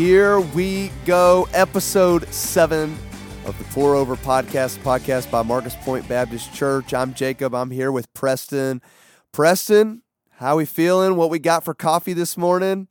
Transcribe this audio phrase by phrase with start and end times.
[0.00, 2.96] Here we go, episode seven
[3.44, 6.94] of the Pourover Podcast, podcast by Marcus Pointe Baptist Church.
[6.94, 7.54] I'm Jacob.
[7.54, 8.80] I'm here with Preston.
[9.30, 10.00] Preston,
[10.30, 11.16] how we feeling?
[11.16, 12.88] What we got for coffee this morning?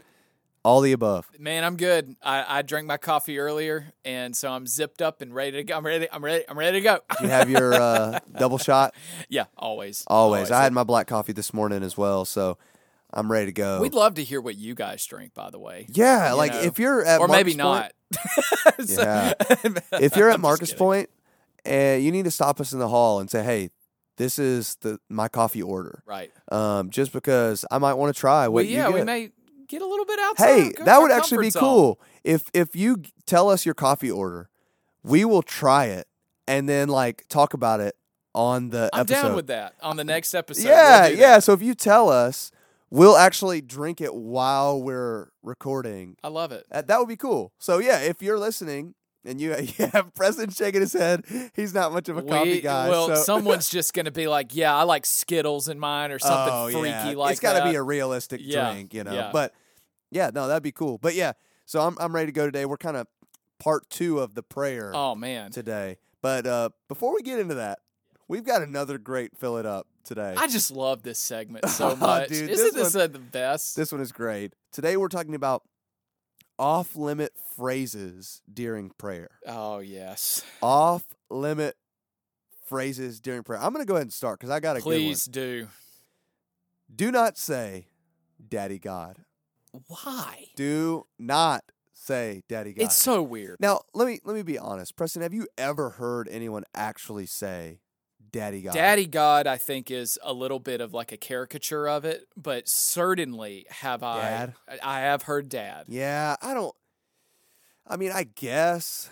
[0.63, 1.27] All the above.
[1.39, 2.16] Man, I'm good.
[2.21, 5.77] I, I drank my coffee earlier, and so I'm zipped up and ready to go.
[5.77, 6.07] I'm ready.
[6.12, 6.44] I'm ready.
[6.48, 6.99] I'm ready to go.
[7.23, 8.94] You have your uh, double shot?
[9.30, 10.52] yeah, always, always.
[10.52, 12.59] I had my black coffee this morning as well, so
[13.12, 13.81] I'm ready to go.
[13.81, 15.88] We'd love to hear what you guys drink, by the way.
[15.90, 16.62] Yeah, you like know?
[16.62, 17.94] if you're at or Marcus maybe not.
[18.86, 19.34] so, yeah,
[19.94, 21.09] if you're at Marcus Pointe,
[21.66, 23.70] and you need to stop us in the hall and say, "Hey,
[24.17, 26.31] this is the my coffee order." Right.
[26.52, 29.00] Um, just because I might want to try what well, yeah, you get.
[29.00, 29.31] we may
[29.67, 30.48] get a little bit outside.
[30.48, 31.62] Hey, that would actually be zone.
[31.62, 32.02] cool.
[32.23, 34.50] If if you tell us your coffee order,
[35.03, 36.08] we will try it
[36.48, 37.95] and then like talk about it
[38.36, 39.22] on the I'm episode.
[39.22, 40.67] down with that on the next episode.
[40.67, 41.39] Yeah, we'll yeah.
[41.39, 42.52] So if you tell us,
[42.90, 46.18] we'll actually drink it while we're recording.
[46.23, 46.66] I love it.
[46.72, 47.54] That, that would be cool.
[47.59, 48.95] So yeah, if you're listening
[49.26, 51.23] and you yeah, Preston shaking his head.
[51.56, 52.90] He's not much of a we, coffee guy.
[52.90, 53.16] Well, so.
[53.23, 56.90] someone's just gonna be like, "Yeah, I like Skittles in mine or something oh, freaky
[56.90, 57.12] yeah.
[57.12, 59.14] like It's got to be a realistic Yeah, drink, you know.
[59.14, 59.30] yeah.
[59.32, 59.54] But
[60.12, 60.98] yeah, no, that'd be cool.
[60.98, 61.34] But yeah,
[61.66, 62.66] so I'm I'm ready to go today.
[62.66, 63.08] We're kind of
[63.60, 65.98] part two of the prayer oh man, today.
[66.22, 67.80] But uh, before we get into that,
[68.28, 70.33] we've got another great fill it up today.
[70.38, 72.27] I just love this segment so Oh, much.
[72.29, 73.75] dude, Isn't this this uh, the best?
[73.75, 74.53] This one is great.
[74.73, 75.63] Today we're talking about
[76.57, 79.30] off limit phrases during prayer.
[79.47, 81.75] oh yes, Off limit
[82.65, 83.59] phrases during prayer.
[83.61, 85.61] I'm going to go ahead and start because I got a please do.
[85.65, 85.71] one.
[86.93, 87.87] Do not say,
[88.45, 89.19] Daddy God.
[89.87, 90.47] Why?
[90.55, 92.83] Do not say, Daddy God.
[92.85, 93.57] It's so weird.
[93.59, 95.21] now, let me let me be honest, Preston.
[95.21, 97.80] Have you ever heard anyone actually say,
[98.31, 98.73] "Daddy God"?
[98.73, 102.67] Daddy God, I think, is a little bit of like a caricature of it, but
[102.67, 104.21] certainly have I.
[104.21, 104.54] Dad?
[104.83, 105.86] I have heard Dad.
[105.87, 106.76] Yeah, I don't.
[107.87, 109.09] I mean, I guess.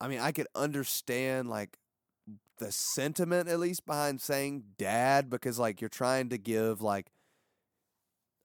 [0.00, 1.78] I mean, I could understand like
[2.58, 7.10] the sentiment at least behind saying "dad" because like you're trying to give like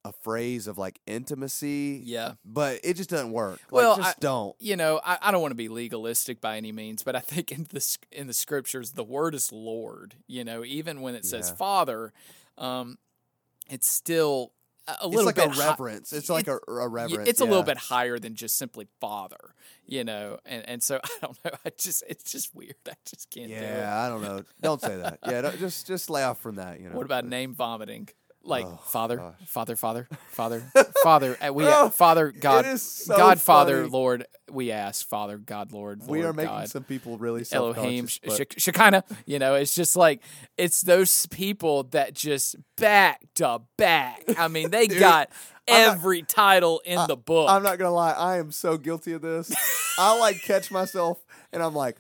[0.04, 2.02] a phrase of like intimacy.
[2.04, 2.34] Yeah.
[2.44, 3.60] but it just doesn't work.
[3.72, 4.56] Like, Well, just don't.
[4.60, 7.52] You know, I, I don't want to be legalistic by any means, but I think
[7.52, 10.16] in the in the scriptures, the word is Lord.
[10.28, 11.56] You know, even when it says Yeah.
[11.56, 12.14] Father,
[12.58, 12.98] um,
[13.70, 14.54] it's still
[14.88, 16.12] a, a It's little like bit a hi- reverence.
[16.14, 17.30] It's like a reverence.
[17.30, 19.54] It's a little bit higher than just simply Father.
[19.86, 21.52] You know, and and so I don't know.
[21.66, 22.74] I just it's just weird.
[22.88, 23.62] I just can't do it.
[23.62, 24.42] Yeah, I don't know.
[24.62, 25.20] Don't say that.
[25.28, 26.80] Yeah, just just lay off from that.
[26.80, 26.96] You know.
[26.96, 28.10] What about name vomiting?
[28.44, 29.34] Like Oh, father, gosh.
[29.46, 30.64] father, father, father,
[31.04, 31.38] father.
[31.42, 33.90] uh, We Oh, Father God, so God Father funny.
[33.90, 34.26] Lord.
[34.50, 36.02] We ask Father God Lord.
[36.08, 36.70] We are Lord, making God.
[36.70, 38.08] some people really Elohim.
[38.08, 38.20] Sh-
[38.58, 39.04] Shekinah.
[39.26, 40.22] You know, it's just like
[40.58, 44.24] it's those people that just back to back.
[44.38, 45.30] I mean, they Dude, got
[45.70, 47.50] I'm not- every title in the book.
[47.50, 49.54] I'm not gonna lie, I am so guilty of this.
[50.00, 51.98] I like catch myself and I'm like,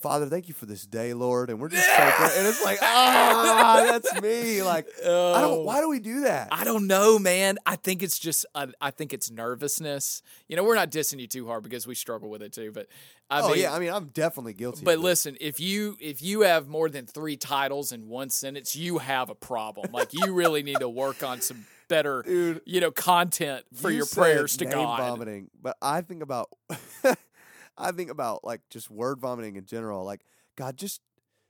[0.00, 1.92] Father, thank you for this day, Lord, and we're just so.
[2.38, 4.62] And it's like, ah, that's me.
[4.62, 5.40] Like, I Oh.
[5.40, 5.64] don't.
[5.64, 6.48] Why do we do that?
[6.52, 7.58] I don't know, man.
[7.66, 10.22] I think it's just, uh, I think it's nervousness.
[10.46, 12.70] You know, we're not dissing you too hard because we struggle with it too.
[12.72, 12.86] But
[13.28, 14.84] I oh mean, yeah, I mean, I'm definitely guilty.
[14.84, 18.98] But listen, if you if you have more than three titles in one sentence, you
[18.98, 19.90] have a problem.
[19.92, 23.96] Like you really need to work on some better, Dude, you know, content for you
[23.98, 25.00] your prayers to God.
[25.00, 26.50] vomiting, but I think about,
[27.78, 30.04] I think about like just word vomiting in general.
[30.04, 30.24] Like,
[30.56, 31.00] God, just,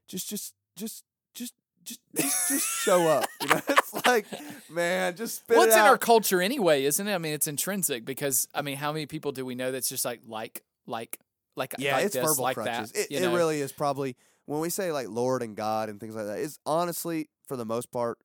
[0.06, 1.54] just, just, just, just.
[1.84, 3.24] Just, just, just show up.
[3.40, 4.26] You know, it's like,
[4.68, 7.14] man, just spit Well, it's in our culture anyway, isn't it?
[7.14, 10.04] I mean, it's intrinsic because I mean, how many people do we know that's just
[10.04, 11.18] like like like
[11.56, 12.92] like Yeah, like it's this, verbal like crutches.
[12.92, 13.10] that?
[13.10, 13.34] It, know?
[13.34, 16.40] really is probably when we say like Lord and God and things like that.
[16.40, 18.18] It's honestly for the most part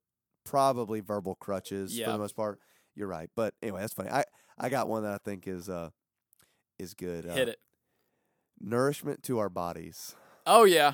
[0.44, 2.60] probably verbal crutches for the most part.
[2.96, 4.10] You're right, but anyway, that's funny.
[4.10, 4.26] I
[4.58, 5.90] I got one that I think is uh
[6.80, 7.28] is good.
[7.28, 7.60] Uh, hit it.
[8.64, 10.16] Nourishment to our bodies.
[10.48, 10.94] Oh yeah,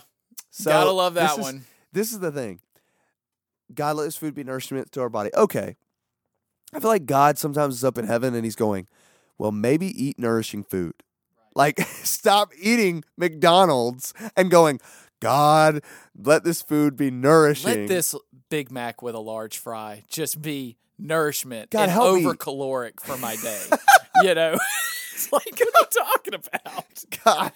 [0.50, 1.66] So gotta love this that is- one.
[1.94, 2.60] This is the thing.
[3.74, 5.30] God let His food be nourishment to our body.
[5.36, 5.76] Okay,
[6.74, 8.88] I feel like God sometimes is up in heaven and He's going,
[9.38, 10.94] well, maybe eat nourishing food.
[11.56, 14.80] Like, stop eating McDonald's and going,
[15.20, 15.82] God,
[16.18, 17.70] let this food be nourishing.
[17.82, 18.16] Let this
[18.50, 22.26] Big Mac with a large fry just be nourishment God, and help me.
[22.26, 23.62] over caloric for my day.
[24.24, 24.58] you know,
[25.14, 27.52] it's like what are you talking about, God,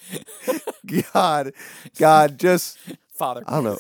[1.14, 1.54] God,
[1.98, 2.78] God, just,
[3.18, 3.44] Father?
[3.48, 3.78] I don't know.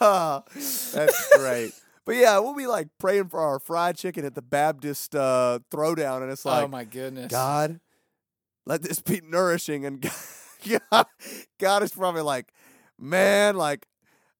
[0.92, 1.72] That's great.
[2.04, 6.22] But yeah, we'll be like praying for our fried chicken at the Baptist uh, throwdown,
[6.22, 7.80] and it's like, oh my goodness, God,
[8.66, 9.86] let this be nourishing.
[9.86, 10.04] And
[10.90, 11.06] God,
[11.58, 12.52] God is probably like,
[12.98, 13.86] man, like,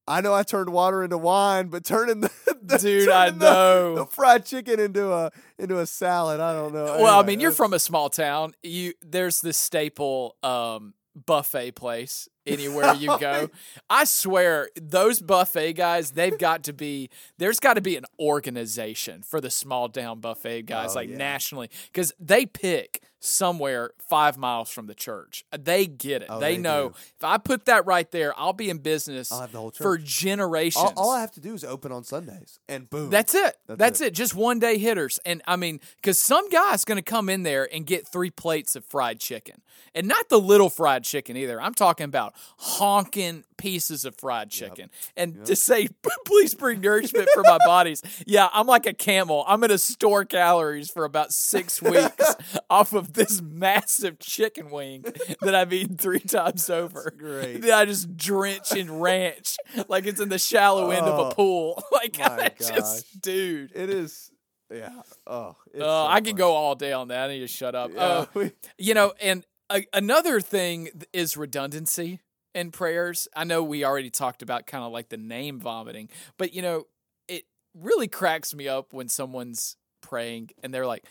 [0.07, 2.31] I know I turned water into wine, but turning the,
[2.63, 3.95] the Dude, I turning the- know.
[3.97, 6.41] the, fried chicken into a into a salad.
[6.41, 6.85] I don't know.
[7.01, 8.55] Well, I mean, you're from a small town.
[8.63, 13.49] You there's this staple um, buffet place anywhere you go.
[13.91, 17.11] I swear, those buffet guys, they've got to be.
[17.39, 21.17] There's got to be an organization for the small town buffet guys, Oh, like yeah.
[21.17, 25.44] nationally, because they pick somewhere five miles from the church.
[25.56, 26.29] They get it.
[26.29, 26.94] Oh, they, they know do.
[27.19, 29.97] if I put that right there, I'll be in business I'll have the whole for
[29.97, 30.83] generations.
[30.85, 33.11] all, all I have to do is open on Sundays, and boom.
[33.11, 33.56] That's it.
[33.69, 34.06] That's That's, it.
[34.09, 34.15] it.
[34.15, 35.21] Just one day hitters.
[35.25, 38.75] And I mean, because some guy's going to come in there and get three plates
[38.75, 39.62] of fried chicken.
[39.94, 41.61] And not the little fried chicken either.
[41.61, 44.90] I'm talking about honking pieces of fried chicken.
[45.17, 45.88] And to say,
[46.26, 48.02] please bring nourishment for my bodies.
[48.26, 49.44] Yeah, I'm like a camel.
[49.46, 52.34] I'm going to store calories for about six weeks
[52.70, 55.05] off of this massive chicken wing
[55.40, 57.12] that I've eaten three times over.
[57.17, 57.62] great.
[57.62, 59.56] That I just drench in ranch
[59.88, 61.82] like it's in the shallow end of Oh, a pool.
[61.93, 63.70] Like, I just, dude.
[63.75, 64.31] it is.
[64.73, 64.88] Yeah.
[65.26, 67.29] Oh, it's Uh, so I could go all day on that.
[67.29, 67.90] I need to shut up.
[67.94, 68.49] Yeah, Uh,
[68.79, 72.21] you know, and a, another thing is redundancy
[72.55, 73.29] in prayers.
[73.35, 76.85] I know we already talked about kind of like the name vomiting, but you know,
[77.29, 81.05] it really cracks me up when someone's praying and they're like,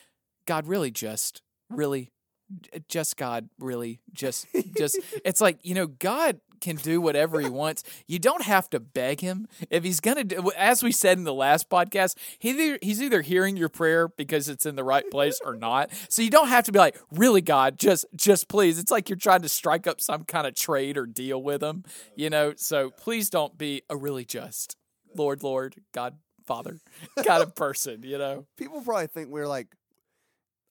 [0.46, 2.12] God really just, really,
[2.88, 4.48] just God, really, just,
[4.78, 5.00] just.
[5.26, 7.84] it's like, you know, God can do whatever he wants.
[8.08, 9.48] You don't have to beg him.
[9.70, 13.02] If he's going to do, as we said in the last podcast, he either, he's
[13.02, 15.92] either hearing your prayer because it's in the right place or not.
[16.10, 18.80] So you don't have to be like, really, God, just, just please.
[18.80, 21.84] It's like you're trying to strike up some kind of trade or deal with him,
[22.16, 22.54] you know?
[22.56, 24.78] So please don't be a really just
[25.16, 26.80] Lord, Lord, God, Father
[27.26, 28.46] kind of person, you know?
[28.58, 29.68] people probably think we're like.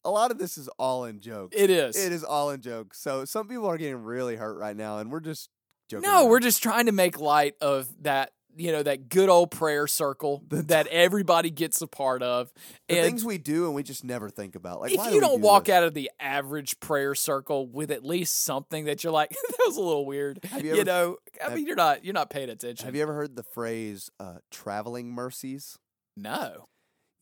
[0.02, 1.54] A lot of this is all in jokes.
[1.54, 1.94] It is.
[1.94, 2.98] It is all in jokes.
[2.98, 5.50] So some people are getting really hurt right now, and we're just
[5.90, 6.08] joking.
[6.10, 9.86] No, we're just trying to make light of that, you know, that good old prayer
[9.86, 12.52] circle that everybody gets a part of.
[12.88, 14.80] the and things we do, and we just never think about.
[14.80, 15.74] Like, if why you do don't do walk this?
[15.74, 19.76] out of the average prayer circle with at least something that you're like, that was
[19.76, 20.40] a little weird.
[20.56, 22.86] You You, ever- know, I have- mean, you're not you're not paying attention.
[22.86, 25.78] Have you ever heard the phrase uh, "traveling mercies"?
[26.16, 26.66] No.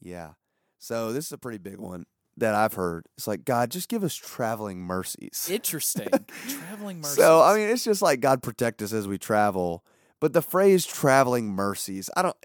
[0.01, 0.33] Yeah.
[0.79, 2.07] So this is a pretty big one
[2.39, 3.07] that I've heard.
[3.17, 5.49] It's like God, just give us traveling mercies.
[5.51, 6.09] Interesting.
[6.49, 7.17] Traveling mercies.
[7.17, 9.85] So I mean, it's just like God protect us as we travel.
[10.21, 12.37] But the phrase "traveling mercies," I don't,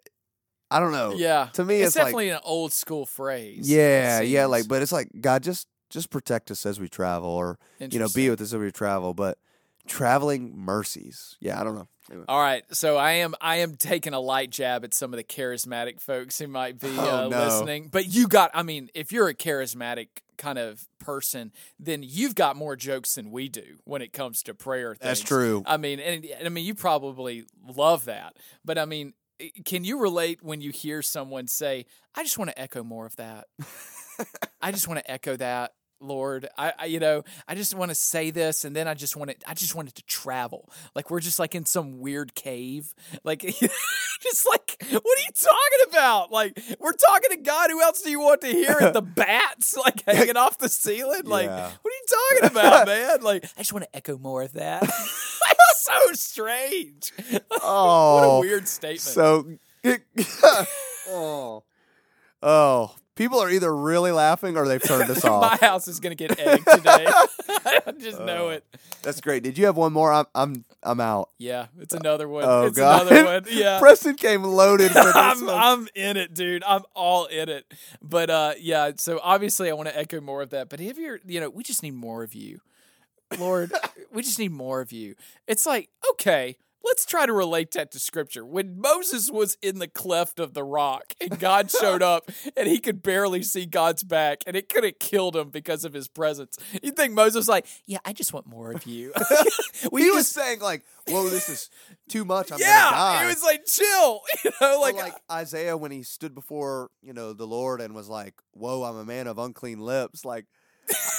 [0.70, 1.14] I don't know.
[1.16, 1.50] yeah.
[1.54, 3.70] To me, it's, it's, like, definitely an old school phrase.
[3.70, 7.58] yeah, yeah, like, but it's like God just just protect us as we travel, or
[7.80, 9.14] you know, be with us as we travel.
[9.14, 9.38] But
[9.88, 11.88] traveling mercies, yeah, I don't know.
[12.10, 12.26] Anyway.
[12.28, 15.24] All right, so I am I am taking a light jab at some of the
[15.24, 17.40] charismatic folks who might be Oh, uh, no.
[17.46, 17.88] listening.
[17.92, 20.08] But you got, I mean, if you're a charismatic
[20.38, 24.54] kind of person, then you've got more jokes than we do when it comes to
[24.54, 24.98] prayer.
[25.00, 25.64] That's true.
[25.66, 28.36] I mean, and, and I mean, you probably love that.
[28.66, 29.14] But I mean,
[29.64, 31.86] can you relate when you hear someone say,
[32.16, 33.48] "I just want to echo more of that.
[34.62, 35.74] I just want to echo that."
[36.04, 39.16] Lord, I, I you know, I just want to say this, and then I just
[39.16, 39.44] want it.
[39.48, 40.70] I just want it to travel.
[40.96, 42.94] Like we're just like in some weird cave.
[43.24, 43.40] Like,
[44.22, 46.32] just like, what are you talking about?
[46.32, 47.70] Like, we're talking to God.
[47.70, 48.94] Who else do you want to hear it?
[48.94, 51.24] The bats like hanging off the ceiling.
[51.26, 51.72] Like, Yeah.
[51.82, 53.22] what are you talking about, man?
[53.22, 54.84] Like, I just want to echo more of that.
[55.76, 57.12] So strange.
[57.62, 59.02] Oh, what a oh, weird statement.
[59.02, 59.58] So,
[61.10, 61.64] oh,
[62.42, 65.42] oh, people are either really laughing or they've turned us off.
[65.42, 67.06] My house is gonna get egged today.
[67.86, 68.50] I just know Oh.
[68.50, 68.66] it.
[69.02, 69.44] That's great.
[69.44, 70.12] Did you have one more?
[70.14, 71.30] I'm, I'm, I'm out.
[71.38, 72.44] Yeah, it's another one.
[72.46, 73.44] Oh it's God, another one.
[73.52, 73.80] Yeah.
[73.80, 75.56] Preston came loaded for this I'm, one.
[75.56, 76.64] I'm in it, dude.
[76.66, 77.66] I'm all in it.
[78.02, 80.70] But uh, yeah, so obviously I want to echo more of that.
[80.70, 82.60] But if you're, you know, we just need more of you,
[83.38, 83.72] Lord.
[84.12, 85.16] we just need more of you.
[85.48, 86.58] It's like okay.
[86.84, 88.46] Let's try to relate that to scripture.
[88.46, 92.80] When Moses was in the cleft of the rock and God showed up and he
[92.80, 96.58] could barely see God's back and it could have killed him because of his presence.
[96.82, 99.14] you'd think Moses was like, yeah, I just want more of you.
[99.92, 101.70] we he was saying like, "Whoa, this is
[102.10, 102.52] too much.
[102.52, 106.04] I'm yeah, gonna die." it was like chill, you know, like, like Isaiah when he
[106.04, 109.80] stood before you know the Lord and was like, "Whoa, I'm a man of unclean
[109.80, 110.46] lips." Like,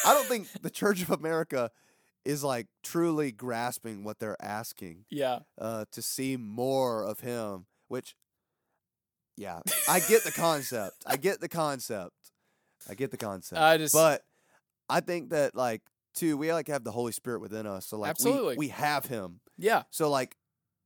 [0.05, 1.71] I don't think the Church of America
[2.25, 5.41] is like truly grasping what they're asking yeah.
[5.61, 7.67] uh, to see more of Him.
[7.89, 8.17] Which,
[9.37, 10.97] yeah, I get the concept.
[11.07, 12.13] I get the concept.
[12.89, 13.61] I get the concept.
[13.61, 14.23] I just but
[14.89, 15.83] I think that like
[16.15, 17.87] too, we like have the Holy Spirit within us.
[17.87, 18.57] So like Absolutely.
[18.57, 19.41] we we have Him.
[19.59, 20.37] yeah, So like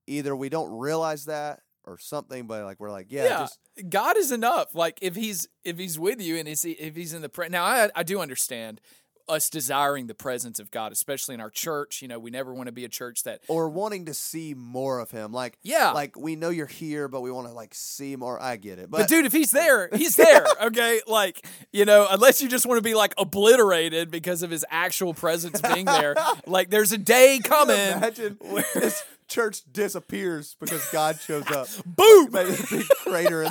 [0.06, 3.38] either we don't realize that or something, but like we're like, yeah, yeah.
[3.38, 4.74] just God is enough.
[4.74, 7.48] Like if he's if he's with you and if he's in the prayer.
[7.48, 8.80] Now I I do understand.
[9.28, 12.02] Us desiring the presence of God, especially in our church.
[12.02, 14.98] You know, we never want to be a church that or wanting to see more
[15.00, 15.32] of him.
[15.32, 15.92] Like Yeah.
[15.92, 18.40] like we know you're here, but we want to like see more.
[18.40, 20.44] I get it, But, but, dude, if he's there, he's there.
[20.62, 24.64] Okay, like you know, unless you just want to be like obliterated because of his
[24.70, 26.14] actual presence being there.
[26.46, 27.76] Like, there's a day coming.
[27.76, 28.38] imagine
[28.74, 31.68] this church disappears because God shows up.
[31.86, 32.30] Boom!
[32.32, 33.42] Maybe a big crater.
[33.44, 33.50] In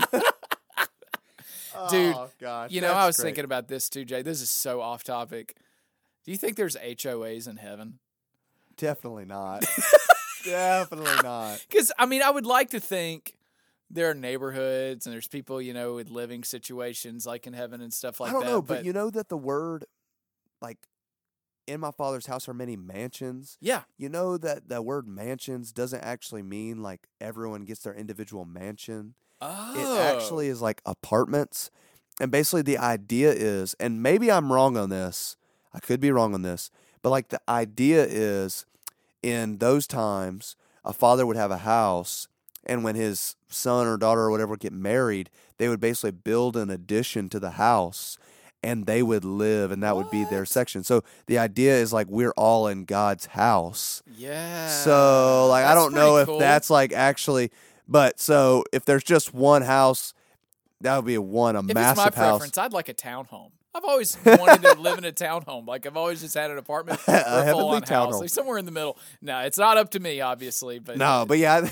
[1.92, 3.26] Dude, oh, gosh, You know, I was great.
[3.28, 4.22] thinking about this too, Jay.
[4.24, 5.56] This is so off topic.
[6.28, 8.00] Do you think there's HOAs in heaven?
[8.76, 9.66] definitely not.
[10.46, 11.66] definitely not.
[11.70, 13.34] Because I mean, I would like to think
[13.90, 17.94] there are neighborhoods and there's people, you know, with living situations like in heaven and
[17.94, 18.38] stuff like that.
[18.38, 18.52] I don't that.
[18.52, 19.86] know, but, you know that the word,
[20.62, 20.78] like,
[21.66, 23.58] in my father's house are many mansions.
[23.62, 28.44] yeah, You know that the word mansions doesn't actually mean like everyone gets their individual
[28.44, 29.16] mansion.
[29.42, 30.52] oh, It actually oh.
[30.52, 31.72] is like apartments.
[32.20, 35.38] And basically, the idea is, and maybe I'm wrong on this,
[35.74, 36.72] I could be wrong on this,
[37.02, 38.66] but like the idea is
[39.22, 40.56] in those times,
[40.86, 42.28] a father would have a house,
[42.66, 46.56] and when his son or daughter or whatever would get married, they would basically build
[46.56, 48.18] an addition to the house
[48.64, 50.84] and they would live, and that would be their section.
[50.84, 54.02] So the idea is like we're all in God's house.
[54.18, 54.68] yeah.
[54.70, 56.40] So like I don't know if cool.
[56.40, 57.52] that's like actually
[57.88, 60.14] but so if there's just one house,
[60.82, 62.38] that would be a one, a if massive it's my house.
[62.38, 63.52] preference, I'd like a townhome.
[63.76, 65.68] I've always wanted to live in a townhome.
[65.68, 68.72] Like I've always just had an apartment, or A full-on house, like somewhere in the
[68.72, 68.98] middle.
[69.22, 71.62] No, it's not up to me, obviously, but No, but yeah,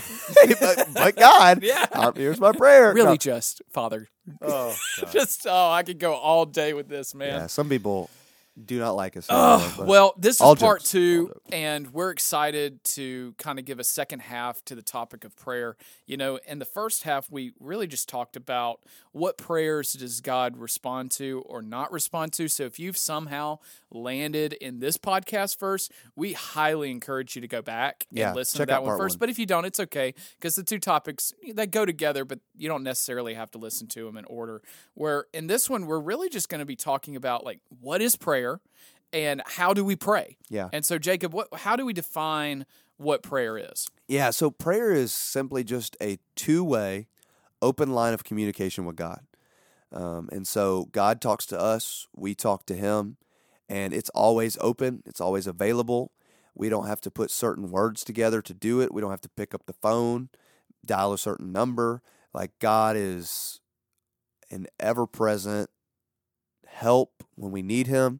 [0.59, 1.85] but, but God, Yeah.
[1.93, 2.93] uh, here's my prayer.
[2.93, 3.15] really, No.
[3.17, 4.07] just Father,
[4.41, 5.11] Oh, God.
[5.11, 7.27] just oh, I could go all day with this, man.
[7.41, 7.47] yeah.
[7.47, 8.09] Some people
[8.63, 9.27] do not like us.
[9.27, 13.83] But- well, this is part jokes, two, and we're excited to kind of give a
[13.83, 15.75] second half to the topic of prayer.
[16.05, 18.81] You know, in the first half, we really just talked about
[19.11, 22.47] what prayers does God respond to or not respond to.
[22.47, 23.59] So if you've somehow
[23.91, 28.59] landed in this podcast first, we highly encourage you to go back Yeah, and listen
[28.59, 29.19] to that one one.
[29.19, 32.67] But if you don't, it's okay because the two topics they go together, but you
[32.67, 34.61] don't necessarily have to listen to them in order.
[34.93, 38.15] Where in this one, we're really just going to be talking about like what is
[38.15, 38.44] prayer
[39.13, 40.37] and how do we pray.
[40.49, 42.65] yeah, And so, Jacob, what how do we define
[42.97, 43.87] what prayer is?
[44.07, 44.29] yeah.
[44.31, 47.07] So prayer is simply just a two-way,
[47.61, 49.21] open line of communication with God.
[49.91, 53.17] Um, and so God talks to us, we talk to Him,
[53.69, 55.01] and it's always open.
[55.05, 56.11] It's always available.
[56.53, 58.93] We don't have to put certain words together to do it.
[58.93, 60.29] We don't have to pick up the phone,
[60.85, 62.01] dial a certain number.
[62.33, 63.59] Like God is
[64.51, 65.69] an ever-present
[66.67, 68.19] help when we need Him,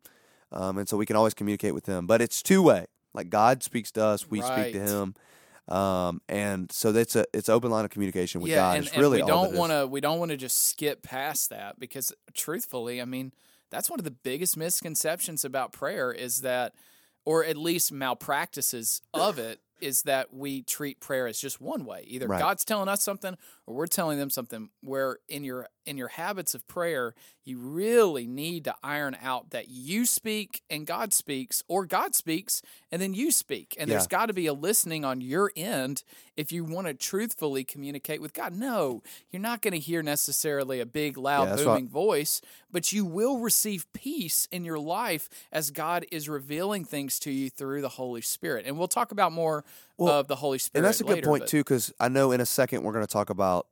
[0.51, 2.07] um, and so we can always communicate with Him.
[2.07, 2.85] But it's two-way.
[3.13, 5.15] Like God speaks to us, we speak to Him.
[5.67, 8.77] Um, and so that's a it's open line of communication with God.
[8.77, 11.49] and, it's and really we don't want to we don't want to just skip past
[11.49, 13.33] that because truthfully, I mean,
[13.71, 16.73] that's one of the biggest misconceptions about prayer is that
[17.25, 22.03] or at least malpractices of it is that we treat prayer as just one way.
[22.07, 22.39] Either Right.
[22.39, 23.35] God's telling us something
[23.67, 28.25] or we're telling them something where in your in your habits of prayer, you really
[28.25, 33.13] need to iron out that you speak and God speaks or God speaks and then
[33.13, 33.75] you speak.
[33.79, 36.03] And there's got to be a listening on your end
[36.35, 38.55] if you want to truthfully communicate with God.
[38.55, 42.41] No, you're not going to hear necessarily a big, loud, Yeah, booming voice,
[42.71, 47.51] but you will receive peace in your life as God is revealing things to you
[47.51, 48.65] through the Holy Spirit.
[48.65, 49.63] And we'll talk about more
[49.97, 50.79] Well, of the Holy Spirit.
[50.79, 52.93] And that's a good later, point but- too, because I know in a second we're
[52.93, 53.67] going to talk about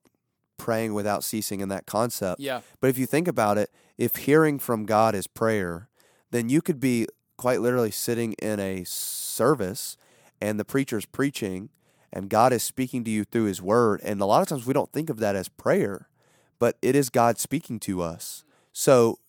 [0.58, 2.40] praying without ceasing in that concept.
[2.40, 2.62] Yeah.
[2.80, 5.90] But if you think about it, if hearing from God is prayer,
[6.32, 9.98] then you could be quite literally sitting in a service
[10.40, 11.70] and the preacher's preaching
[12.12, 14.00] and God is speaking to you through his word.
[14.04, 16.08] And a lot of times we don't think of that as prayer,
[16.60, 18.46] but it is God speaking to us.
[18.72, 19.20] So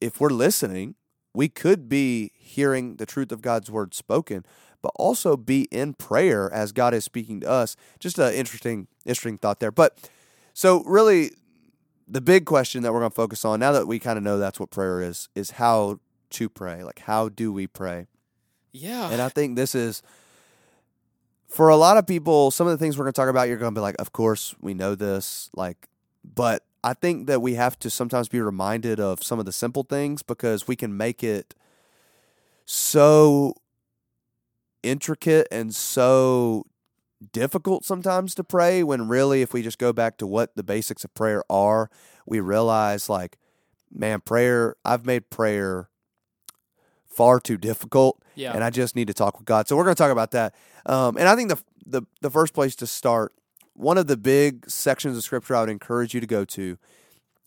[0.00, 0.94] if we're listening,
[1.36, 4.44] we could be hearing the truth of God's word spoken,
[4.80, 7.76] but also be in prayer as God is speaking to us.
[8.00, 9.70] Just an interesting, interesting thought there.
[9.70, 10.10] But
[10.54, 11.32] so really,
[12.08, 14.38] the big question that we're going to focus on now that we kind of know
[14.38, 16.00] that's what prayer is, is how
[16.30, 16.82] to pray.
[16.82, 18.06] Like, how do we pray?
[18.72, 19.10] Yeah.
[19.10, 20.02] And I think this is
[21.48, 23.58] for a lot of people, some of the things we're going to talk about, you're
[23.58, 25.50] going to be like, of course, we know this.
[25.54, 25.86] Like,
[26.24, 29.82] but I think that we have to sometimes be reminded of some of the simple
[29.82, 31.54] things because we can make it
[32.64, 33.54] so
[34.82, 36.64] intricate and so
[37.32, 41.02] difficult sometimes to pray when really if we just go back to what the basics
[41.02, 41.90] of prayer are
[42.26, 43.38] we realize like
[43.90, 45.88] man prayer i've made prayer
[47.08, 48.52] far too difficult yeah.
[48.52, 49.66] and I just need to talk with God.
[49.66, 50.54] So we're going to talk about that.
[50.84, 53.32] Um, and I think the, the the first place to start,
[53.76, 56.78] one of the big sections of Scripture I would encourage you to go to,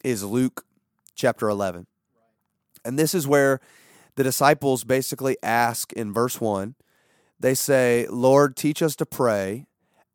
[0.03, 0.65] is Luke
[1.15, 1.87] chapter eleven,
[2.85, 3.59] and this is where
[4.15, 6.75] the disciples basically ask in verse 1,
[7.39, 9.65] they say, Lord, teach us to pray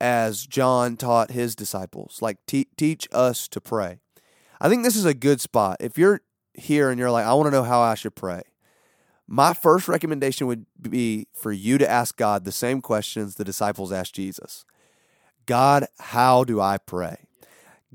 [0.00, 2.18] as John taught his disciples.
[2.20, 4.00] Like, te- teach us to pray.
[4.60, 5.78] I think this is a good spot.
[5.80, 6.20] If you're
[6.52, 8.42] here and you're like, I want to know how I should pray,
[9.26, 13.90] my first recommendation would be for you to ask God the same questions the disciples
[13.90, 14.66] asked Jesus
[15.46, 17.26] God, how do I pray?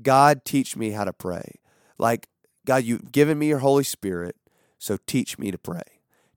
[0.02, 1.56] God, teach me how to pray.
[1.98, 2.28] Like,
[2.64, 4.36] God, you've given me your Holy Spirit,
[4.78, 5.82] so teach me to pray.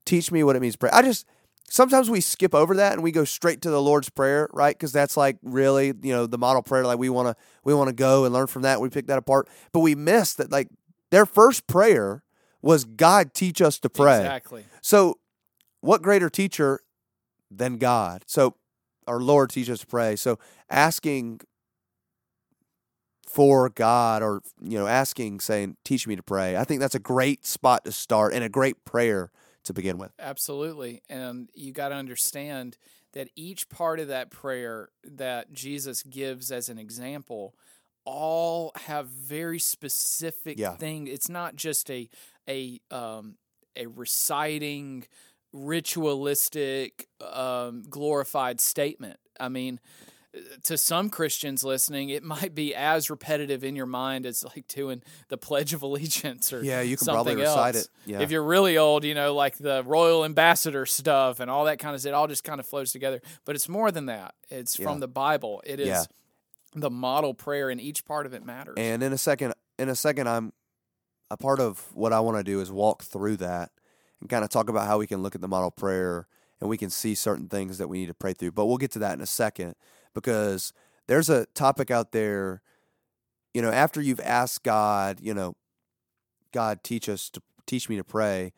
[0.04, 0.90] Teach me what it means to pray.
[0.92, 1.26] I just,
[1.68, 4.76] sometimes we skip over that and we go straight to the Lord's Prayer, right?
[4.76, 6.84] Because that's like really, you know, the model prayer.
[6.84, 8.80] Like we want to, we want to go and learn from that.
[8.80, 10.52] We pick that apart, but we miss that.
[10.52, 10.68] Like
[11.10, 12.22] their first prayer
[12.60, 14.64] was, "God, teach us to pray." Exactly.
[14.82, 15.18] So,
[15.80, 16.80] what greater teacher
[17.50, 18.24] than God?
[18.26, 18.56] So,
[19.06, 20.16] our Lord teach us to pray.
[20.16, 20.38] So,
[20.70, 21.40] asking
[23.26, 27.00] for God or, you know, asking, saying, teach me to pray, I think that's a
[27.00, 29.30] great spot to start and a great prayer
[29.64, 30.12] to begin with.
[30.18, 31.02] Absolutely.
[31.08, 32.76] And you got to understand
[33.12, 37.54] that each part of that prayer that Jesus gives as an example
[38.04, 40.76] all have very specific Yeah.
[40.76, 41.06] thing.
[41.06, 42.08] It's not just a
[42.48, 43.36] a um,
[43.74, 45.06] a reciting
[45.54, 49.18] ritualistic um, glorified statement.
[49.40, 49.80] I mean,
[50.64, 55.02] to some Christians listening, it might be as repetitive in your mind as like doing
[55.28, 57.84] the Pledge of Allegiance or Yeah, you can something probably recite else.
[57.84, 57.90] it.
[58.10, 58.20] Yeah.
[58.20, 61.94] If you're really old, you know, like the royal ambassador stuff and all that kind
[61.94, 63.20] of stuff, it all just kind of flows together.
[63.44, 64.34] But it's more than that.
[64.50, 64.86] It's Yeah.
[64.86, 65.62] from the Bible.
[65.64, 66.04] It is Yeah.
[66.74, 68.74] the model prayer, and each part of it matters.
[68.76, 70.52] And in a second, in a second, I'm
[71.30, 73.70] a part of what I want to do is walk through that
[74.20, 76.26] and kind of talk about how we can look at the model prayer
[76.60, 78.52] and we can see certain things that we need to pray through.
[78.52, 79.74] But we'll get to that in a second
[80.14, 80.72] because
[81.06, 82.62] there's a topic out there,
[83.52, 85.54] you know, after you've asked God, you know,
[86.52, 88.52] God teach us to teach me to pray.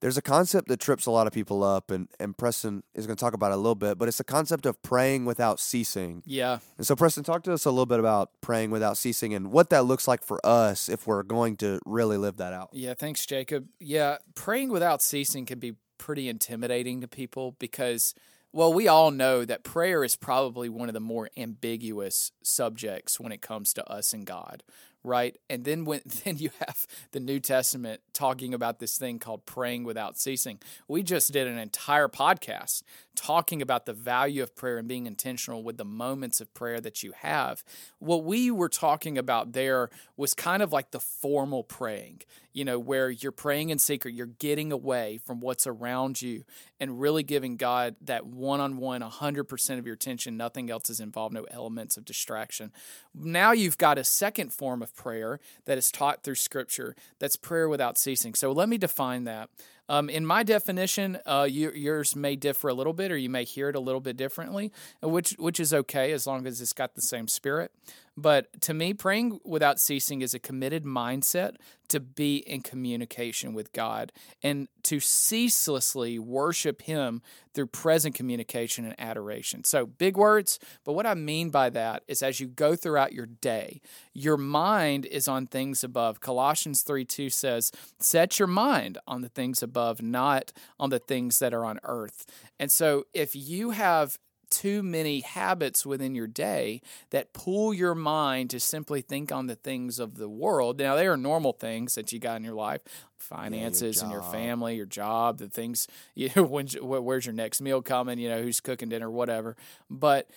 [0.00, 3.16] There's a concept that trips a lot of people up, and, and Preston is going
[3.16, 6.22] to talk about it a little bit, but it's the concept of praying without ceasing.
[6.24, 9.52] yeah, And so, Preston, talk to us a little bit about praying without ceasing and
[9.52, 12.70] what that looks like for us if we're going to really live that out.
[12.72, 13.66] Yeah, thanks, Jacob.
[13.78, 18.14] Yeah, praying without ceasing can be pretty intimidating to people because,
[18.52, 23.32] well, we all know that prayer is probably one of the more ambiguous subjects when
[23.32, 24.62] it comes to us and God,
[25.02, 25.36] right?
[25.48, 29.84] And then when then you have the New Testament talking about this thing called praying
[29.84, 30.58] without ceasing.
[30.88, 32.82] We just did an entire podcast
[33.14, 37.02] talking about the value of prayer and being intentional with the moments of prayer that
[37.02, 37.62] you have.
[37.98, 42.78] What we were talking about there was kind of like the formal praying, you know,
[42.78, 46.44] where you're praying in secret, you're getting away from what's around you
[46.78, 50.36] and really giving God that one on one, 100% of your attention.
[50.36, 52.72] Nothing else is involved, no elements of distraction.
[53.14, 57.68] Now you've got a second form of prayer that is taught through Scripture that's prayer
[57.68, 58.34] without ceasing.
[58.34, 59.50] So let me define that.
[59.90, 63.42] Um, in my definition, uh, you, yours may differ a little bit, or you may
[63.42, 64.70] hear it a little bit differently,
[65.02, 67.72] which which is okay as long as it's got the same spirit.
[68.16, 71.56] But to me, praying without ceasing is a committed mindset
[71.88, 77.22] to be in communication with God and to ceaselessly worship Him
[77.54, 79.64] through present communication and adoration.
[79.64, 83.26] So, big words, but what I mean by that is as you go throughout your
[83.26, 83.80] day,
[84.12, 86.20] your mind is on things above.
[86.20, 91.38] Colossians 3 2 says, Set your mind on the things above, not on the things
[91.38, 92.26] that are on earth.
[92.58, 94.18] And so, if you have
[94.50, 99.54] too many habits within your day that pull your mind to simply think on the
[99.54, 100.78] things of the world.
[100.78, 102.82] Now, they are normal things that you got in your life,
[103.16, 107.80] finances and your family, your job, the things, you know, when, where's your next meal
[107.80, 109.56] coming, you know, who's cooking dinner, whatever.
[109.88, 110.28] But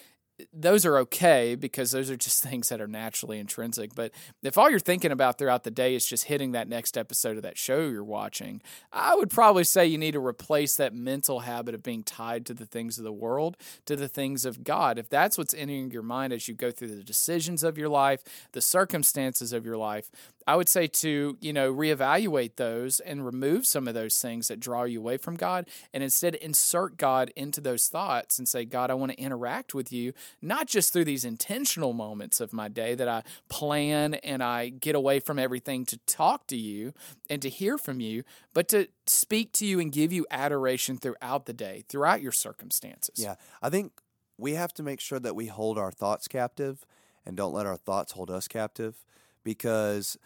[0.51, 3.95] those are okay because those are just things that are naturally intrinsic.
[3.95, 7.37] But if all you're thinking about throughout the day is just hitting that next episode
[7.37, 11.41] of that show you're watching, I would probably say you need to replace that mental
[11.41, 14.97] habit of being tied to the things of the world to the things of God.
[14.97, 18.23] If that's what's entering your mind as you go through the decisions of your life,
[18.51, 20.09] the circumstances of your life,
[20.47, 24.59] I would say to, you know, reevaluate those and remove some of those things that
[24.59, 28.91] draw you away from God and instead insert God into those thoughts and say, God,
[28.91, 32.95] I want to interact with you, not just through these intentional moments of my day
[32.95, 36.93] that I plan and I get away from everything to talk to you
[37.29, 41.45] and to hear from you, but to speak to you and give you adoration throughout
[41.45, 43.15] the day, throughout your circumstances.
[43.17, 43.35] Yeah.
[43.61, 43.93] I think
[44.37, 46.85] we have to make sure that we hold our thoughts captive
[47.25, 49.05] and don't let our thoughts hold us captive
[49.43, 50.17] because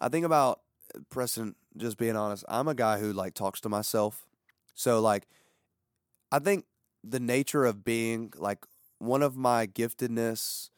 [0.00, 0.60] I think about
[0.94, 4.26] uh, Preston, just being honest, I'm a guy who like talks to myself.
[4.74, 5.26] So like
[6.32, 6.64] I think
[7.02, 8.64] the nature of being like
[8.98, 10.70] one of my giftedness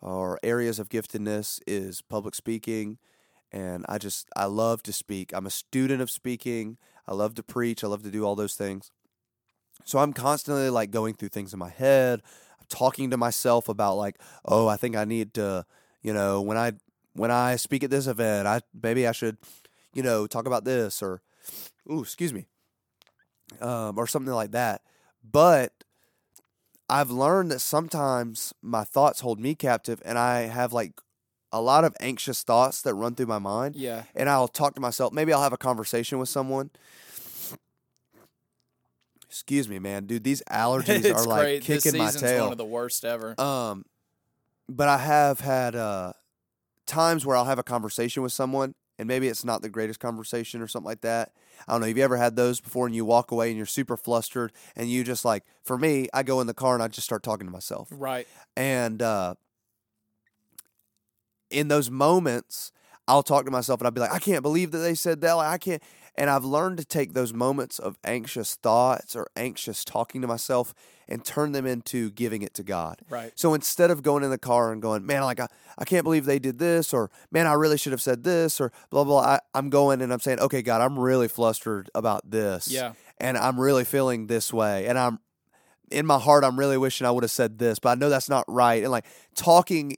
[0.00, 2.98] or areas of giftedness is public speaking
[3.54, 5.32] and I just I love to speak.
[5.32, 6.76] I'm a student of speaking.
[7.06, 7.84] I love to preach.
[7.84, 8.90] I love to do all those things.
[9.84, 12.20] So I'm constantly like going through things in my head.
[12.58, 15.64] I'm talking to myself about like, oh, I think I need to,
[16.02, 16.72] you know, when I
[17.14, 19.38] when I speak at this event, I maybe I should,
[19.94, 21.22] you know, talk about this or,
[21.90, 22.46] ooh, excuse me,
[23.60, 24.82] um, or something like that.
[25.28, 25.72] But
[26.88, 30.92] I've learned that sometimes my thoughts hold me captive, and I have like
[31.52, 33.76] a lot of anxious thoughts that run through my mind.
[33.76, 34.02] Yeah.
[34.14, 35.12] And I'll talk to myself.
[35.12, 36.70] Maybe I'll have a conversation with someone.
[39.28, 40.24] Excuse me, man, dude.
[40.24, 41.64] These allergies are like great.
[41.64, 42.44] this kicking my tail.
[42.44, 43.40] one of the worst ever.
[43.40, 43.84] Um,
[44.68, 46.12] but I have had uh,
[46.86, 50.60] times where I'll have a conversation with someone, and maybe it's not the greatest conversation
[50.60, 51.32] or something like that.
[51.66, 51.86] I don't know.
[51.86, 52.86] Have you ever had those before?
[52.86, 56.22] And you walk away and you're super flustered, and you just like, for me, I
[56.22, 57.88] go in the car and I just start talking to myself.
[57.90, 58.26] right.
[58.56, 59.34] And uh,
[61.50, 62.72] in those moments,
[63.06, 65.32] I'll talk to myself and I'll be like, I can't believe that they said that.
[65.34, 65.82] Like, I can't.
[66.16, 70.72] And I've learned to take those moments of anxious thoughts or anxious talking to myself
[71.08, 73.00] and turn them into giving it to God.
[73.10, 73.32] Right.
[73.34, 76.24] So instead of going in the car and going, man, like I, I can't believe
[76.24, 79.20] they did this, or man, I really should have said this, or blah blah.
[79.20, 82.92] I, I'm going and I'm saying, okay, God, I'm really flustered about this, Yeah.
[83.18, 85.18] and I'm really feeling this way, and I'm
[85.90, 88.30] in my heart, I'm really wishing I would have said this, but I know that's
[88.30, 89.96] not right, and like talking,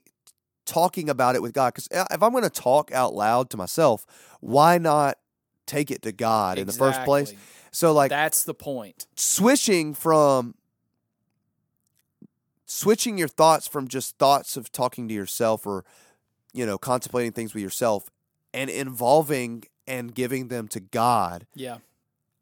[0.65, 3.57] talking about it with God, because uh, if I'm going to talk out loud to
[3.57, 4.05] myself,
[4.41, 5.17] why not
[5.67, 7.33] take it to God in the first place?
[7.71, 9.05] So like That's the point.
[9.15, 10.55] switching from
[12.65, 15.85] switching your thoughts from just thoughts of talking to yourself or
[16.53, 18.09] you know contemplating things with yourself
[18.53, 21.77] and involving and giving them to God Yeah.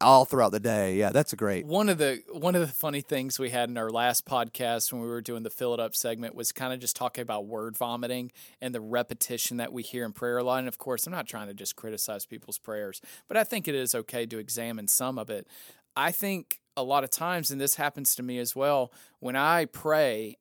[0.01, 0.95] All throughout the day.
[0.95, 1.65] Yeah, that's a great.
[1.65, 5.01] One of the one of the funny things we had in our last podcast when
[5.01, 7.77] we were doing the fill it up segment was kind of just talking about word
[7.77, 8.31] vomiting
[8.61, 10.59] and the repetition that we hear in prayer a lot.
[10.59, 13.75] And of course, I'm not trying to just criticize people's prayers, but I think it
[13.75, 15.47] is okay to examine some of it.
[15.95, 19.65] I think a lot of times, and this happens to me as well, when I
[19.65, 20.37] pray,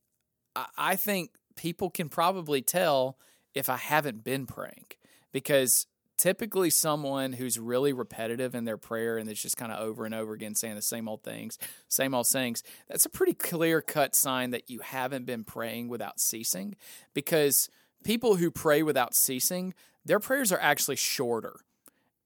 [0.57, 3.19] I, I think people can probably tell
[3.55, 4.87] if I haven't been praying
[5.33, 5.87] because
[6.25, 10.15] typically someone who's really repetitive in their prayer and it's just kind of over and
[10.15, 14.15] over again saying the same old things, same old sayings, that's a pretty clear cut
[14.15, 16.77] sign that you haven't been praying without ceasing
[17.13, 17.69] because
[18.05, 21.57] people who pray without ceasing, their prayers are actually shorter.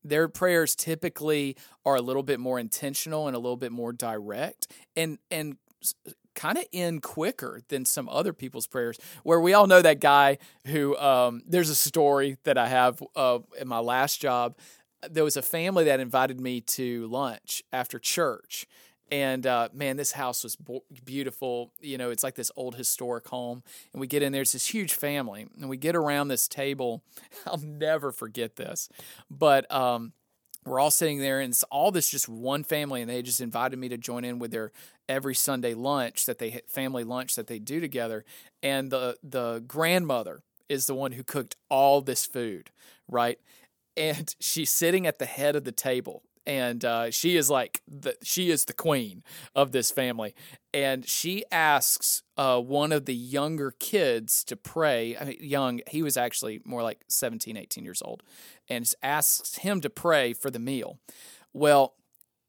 [0.05, 4.69] Their prayers typically are a little bit more intentional and a little bit more direct
[4.95, 5.57] and and
[6.39, 8.99] kind of end quicker than some other people's prayers.
[9.25, 13.41] Where we all know that guy who um, there's a story that I have uh,
[13.61, 14.57] in my last job.
[15.09, 18.67] There was a family that invited me to lunch after church.
[19.11, 20.57] And uh, man, this house was
[21.05, 21.73] beautiful.
[21.81, 23.63] You know, it's like this old historic home.
[23.93, 25.47] And we get in, there's this huge family.
[25.59, 27.03] And we get around this table.
[27.47, 28.89] I'll never forget this.
[29.31, 30.13] But um,
[30.69, 33.79] we're all sitting there and it's all this just one family and they just invited
[33.79, 34.73] me to join in with their
[35.09, 38.25] every sunday lunch that they family lunch that they do together.
[38.63, 42.71] And the the grandmother is the one who cooked all this food
[43.09, 43.39] right?
[43.97, 48.17] And she's sitting at the head of the table and uh, she is like the
[48.23, 49.23] she is the queen
[49.55, 50.35] of this family
[50.73, 56.03] and she asks uh, one of the younger kids to pray I mean, young he
[56.03, 58.23] was actually more like 17 18 years old
[58.69, 60.99] and asks him to pray for the meal
[61.53, 61.95] well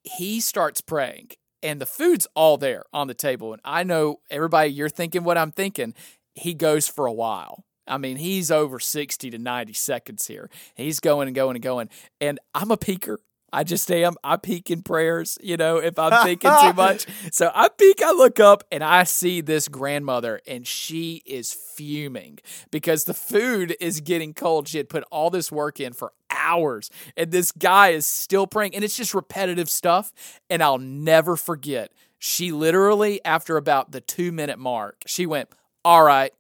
[0.04, 4.72] he starts praying and the food's all there on the table and i know everybody
[4.72, 5.94] you're thinking what i'm thinking
[6.36, 10.50] he goes for a while I mean, he's over 60 to 90 seconds here.
[10.76, 11.90] He's going and going and going.
[12.22, 13.18] And I'm a peeker.
[13.52, 14.16] I just am.
[14.24, 17.06] I peek in prayers, you know, if I'm thinking too much.
[17.32, 22.40] So I peek, I look up, and I see this grandmother, and she is fuming
[22.72, 24.68] because the food is getting cold.
[24.68, 28.76] She had put all this work in for hours, and this guy is still praying,
[28.76, 30.12] and it's just repetitive stuff.
[30.50, 31.92] And I'll never forget.
[32.20, 35.50] She literally, after about the two minute mark, she went,
[35.86, 36.34] All right.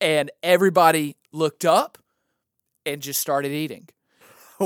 [0.00, 1.96] And everybody looked up
[2.84, 3.88] and just started eating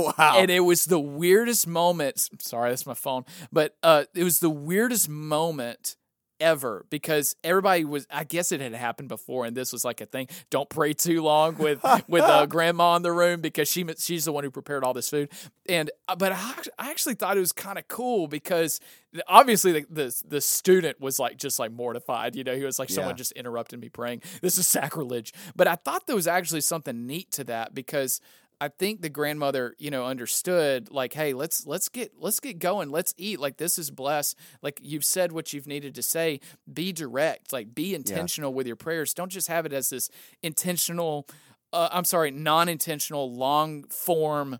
[0.18, 0.34] Wow.
[0.38, 2.28] and it was the weirdest moment.
[2.40, 5.96] Sorry, that's my phone, but uh, it was the weirdest moment
[6.40, 8.06] ever because everybody was.
[8.12, 10.28] I guess it had happened before, and this was like a thing.
[10.50, 14.32] Don't pray too long with with uh, grandma in the room because she she's the
[14.32, 15.30] one who prepared all this food.
[15.68, 18.78] And uh, but I, I actually thought it was kind of cool because
[19.26, 22.36] obviously the, the the student was like just like mortified.
[22.36, 23.16] You know, he was like someone Yeah.
[23.18, 24.22] just interrupted me praying.
[24.40, 25.32] This is sacrilege.
[25.56, 28.20] But I thought there was actually something neat to that because
[28.60, 32.90] I think the grandmother, you know, understood like, hey, let's let's get let's get going,
[32.90, 33.38] let's eat.
[33.38, 34.36] Like this is blessed.
[34.62, 36.40] Like you've said what you've needed to say.
[36.72, 37.52] Be direct.
[37.52, 39.14] Like be intentional with your prayers.
[39.14, 40.10] Don't just have it as this
[40.42, 41.28] intentional.
[41.72, 44.58] Uh, I'm sorry, non-intentional, long form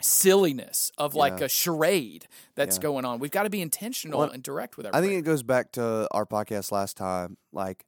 [0.00, 1.44] silliness of like Yeah.
[1.44, 2.82] a charade that's Yeah.
[2.82, 3.18] going on.
[3.20, 4.92] We've got to be intentional Well, and direct with our.
[4.92, 5.04] Prayers.
[5.04, 7.36] I think it goes back to our podcast last time.
[7.52, 7.84] Like,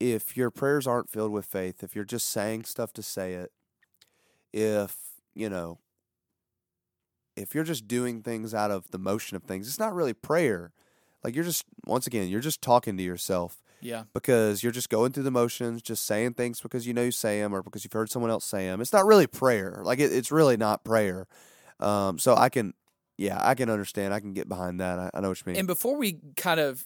[0.00, 3.52] if your prayers aren't filled with faith, if you're just saying stuff to say it,
[4.52, 4.96] if,
[5.34, 5.78] you know,
[7.36, 10.72] if you're just doing things out of the motion of things, it's not really prayer.
[11.22, 15.12] Like, you're just, once again, you're just talking to yourself yeah, because you're just going
[15.12, 17.92] through the motions, just saying things because you know you say them or because you've
[17.92, 18.80] heard someone else say them.
[18.80, 19.80] It's not really prayer.
[19.84, 21.26] Like, it, it's really not prayer.
[21.80, 22.74] Um, so I can,
[23.16, 24.14] yeah, I can understand.
[24.14, 24.98] I can get behind that.
[24.98, 25.58] I, I know what you mean.
[25.58, 26.84] And before we kind of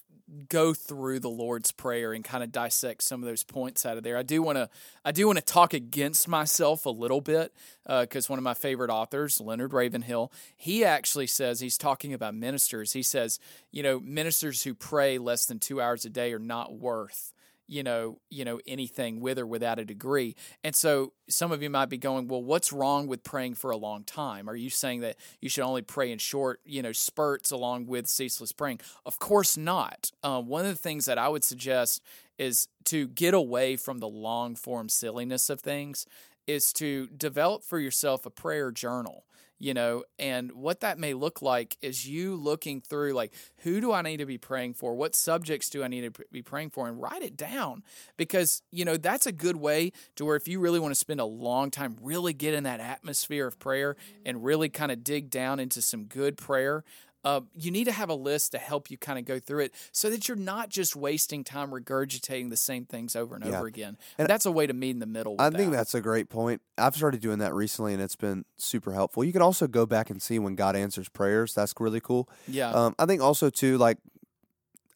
[0.48, 4.02] go through the Lord's Prayer and kind of dissect some of those points out of
[4.02, 4.68] there, I do want to
[5.04, 7.52] I do want to talk against myself a little bit
[7.86, 12.34] uh, because one of my favorite authors, Leonard Ravenhill, he actually says he's talking about
[12.34, 12.92] ministers.
[12.92, 13.38] He says,
[13.70, 17.32] you know, ministers who pray less than two hours a day are not worth
[17.72, 20.36] you know you know anything with or without a degree.
[20.62, 23.76] And so some of you might be going well what's wrong with praying for a
[23.76, 24.48] long time?
[24.48, 28.06] Are you saying that you should only pray in short you know spurts along with
[28.06, 28.80] ceaseless praying?
[29.06, 30.10] Of course not.
[30.22, 32.02] Um, one of the things that i would suggest
[32.38, 36.06] is to get away from the long form silliness of things
[36.46, 39.24] is to develop for yourself a prayer journal
[39.62, 43.92] you know and what that may look like is you looking through like who do
[43.92, 44.94] i need to be praying for?
[44.94, 46.88] What subjects do i need to be praying for?
[46.88, 47.84] And write it down
[48.16, 51.20] because you know that's a good way to where if you really want to spend
[51.20, 53.94] a long time really get in that atmosphere of prayer
[54.26, 56.82] and really kind of dig down into some good prayer
[57.24, 59.74] uh, you need to have a list to help you kind of go through it
[59.92, 63.58] so that you're not just wasting time regurgitating the same things over and Yeah.
[63.58, 63.96] over again.
[64.18, 65.36] And that's a way to meet in the middle.
[65.38, 65.76] I think that.
[65.76, 66.62] that's a great point.
[66.76, 69.22] I've started doing that recently, and it's been super helpful.
[69.24, 71.54] You can also go back and see when God answers prayers.
[71.54, 72.28] That's really cool.
[72.48, 73.98] yeah, Um, I think also too, like,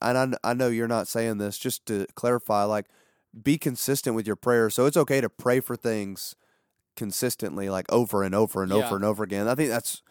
[0.02, 2.86] and I, I know you're not saying this, just to clarify, like,
[3.42, 4.74] be consistent with your prayers.
[4.74, 6.34] So it's okay to pray for things
[6.96, 8.78] consistently, like over and over and Yeah.
[8.78, 9.46] over and over again.
[9.48, 10.02] I think that's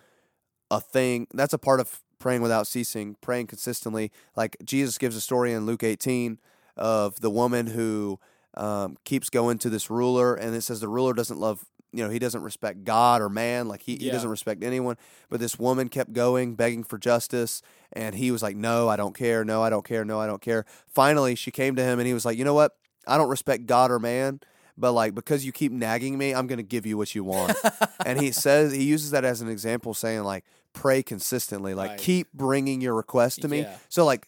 [0.71, 1.27] a thing.
[1.33, 4.11] That's a part of praying without ceasing, praying consistently.
[4.35, 6.39] Like Jesus gives a story in Luke 18
[6.75, 8.19] of the woman who
[8.55, 12.09] um, keeps going to this ruler, and it says the ruler doesn't love, you know,
[12.09, 14.97] he doesn't respect God or man, like he, he doesn't respect anyone.
[15.29, 17.61] But this woman kept going, begging for justice,
[17.93, 19.45] and he was like, No, I don't care.
[19.45, 20.03] No, I don't care.
[20.03, 20.65] No, I don't care.
[20.87, 22.75] Finally, she came to him, and he was like, You know what?
[23.05, 24.39] I don't respect God or man.
[24.75, 27.55] But like because you keep nagging me, I'm gonna give you what you want.
[28.03, 30.43] and he says he uses that as an example, saying like
[30.75, 31.99] pray consistently, like Right.
[31.99, 33.61] keep bringing your request to me.
[33.61, 33.75] Yeah.
[33.89, 34.27] So like,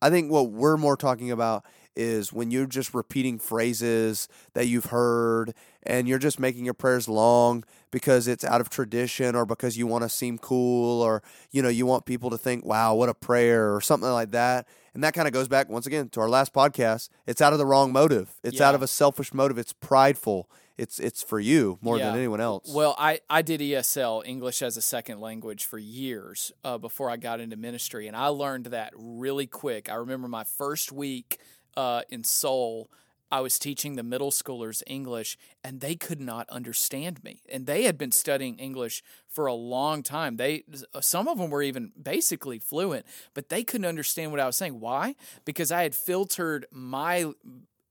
[0.00, 1.64] I think what we're more talking about
[1.96, 7.08] is when you're just repeating phrases that you've heard and you're just making your prayers
[7.08, 11.60] long because it's out of tradition or because you want to seem cool or you
[11.60, 15.02] know you want people to think wow what a prayer or something like that and
[15.02, 17.66] that kind of goes back once again to our last podcast it's out of the
[17.66, 20.48] wrong motive it's out of a selfish motive it's prideful
[20.78, 22.06] it's it's for you more Yeah.
[22.10, 26.52] than anyone else Well, I, I did ESL, English as a Second Language, for years
[26.64, 28.06] uh, before I got into ministry.
[28.06, 29.90] And I learned that really quick.
[29.90, 31.38] I remember my first week
[31.76, 32.90] uh, in Seoul,
[33.30, 37.42] I was teaching the middle schoolers English, and they could not understand me.
[37.52, 40.36] And they had been studying English for a long time.
[40.38, 40.64] They
[41.00, 44.80] some of them were even basically fluent, but they couldn't understand what I was saying.
[44.80, 45.14] Why?
[45.44, 47.26] Because I had filtered my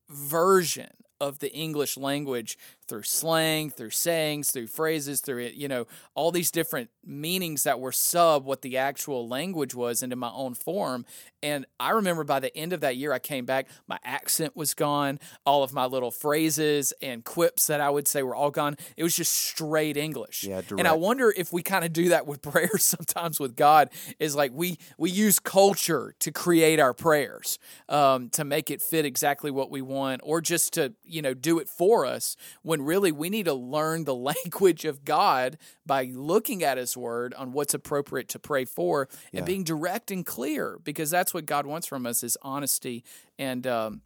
[0.09, 5.85] version of the English language through slang, through sayings, through phrases, through it, you know,
[6.15, 10.53] all these different meanings that were sub what the actual language was into my own
[10.53, 11.05] form.
[11.43, 14.73] And I remember by the end of that year, I came back, my accent was
[14.73, 18.75] gone, all of my little phrases and quips that I would say were all gone.
[18.95, 20.43] It was just straight English.
[20.43, 23.89] Yeah, and I wonder if we kind of do that with prayers sometimes with God
[24.19, 29.05] is like we we use culture to create our prayers um, to make it fit
[29.05, 33.11] exactly what we want or just to you know do it for us when really
[33.11, 37.73] we need to learn the language of God by looking at His Word on what's
[37.73, 39.45] appropriate to pray for and Yeah.
[39.45, 43.03] being direct and clear because that's what God wants from us is honesty
[43.39, 44.01] and um,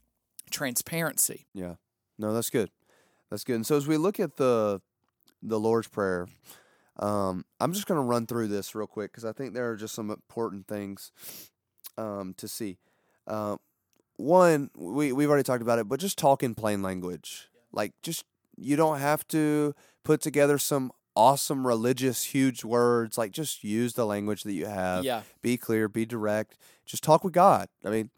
[0.50, 1.48] transparency.
[1.54, 1.76] Yeah.
[2.18, 2.70] No, that's good.
[3.30, 3.56] That's good.
[3.56, 4.82] And so as we look at the
[5.42, 6.28] the Lord's Prayer,
[7.00, 9.76] um, I'm just going to run through this real quick because I think there are
[9.76, 11.12] just some important things
[11.98, 12.78] um, to see.
[13.28, 13.58] Um,
[14.18, 17.48] one, we we've already talked about it, but just talk in plain language.
[17.72, 18.26] Like, just
[18.58, 23.18] you don't have to put together some awesome religious huge words.
[23.18, 25.04] Like, just use the language that you have.
[25.04, 25.22] yeah.
[25.42, 25.88] Be clear.
[25.88, 26.58] Be direct.
[26.86, 27.68] Just talk with God.
[27.86, 28.10] I mean,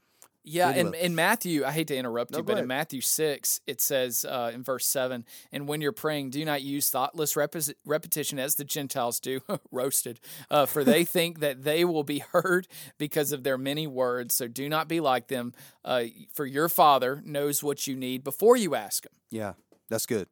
[0.46, 2.68] Yeah, and in Matthew, I hate to interrupt No, you, but in.
[2.68, 6.90] Matthew 6, it says uh, in verse 7 And when you're praying, do not use
[6.90, 9.40] thoughtless repes- repetition as the Gentiles do,
[9.72, 10.20] roasted,
[10.52, 12.68] uh, for they think that they will be heard
[12.98, 14.36] because of their many words.
[14.36, 15.54] So do not be like them,
[15.86, 19.14] uh, for your Father knows what you need before you ask Him.
[19.32, 19.54] Yeah,
[19.90, 20.28] that's good.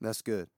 [0.00, 0.48] That's good.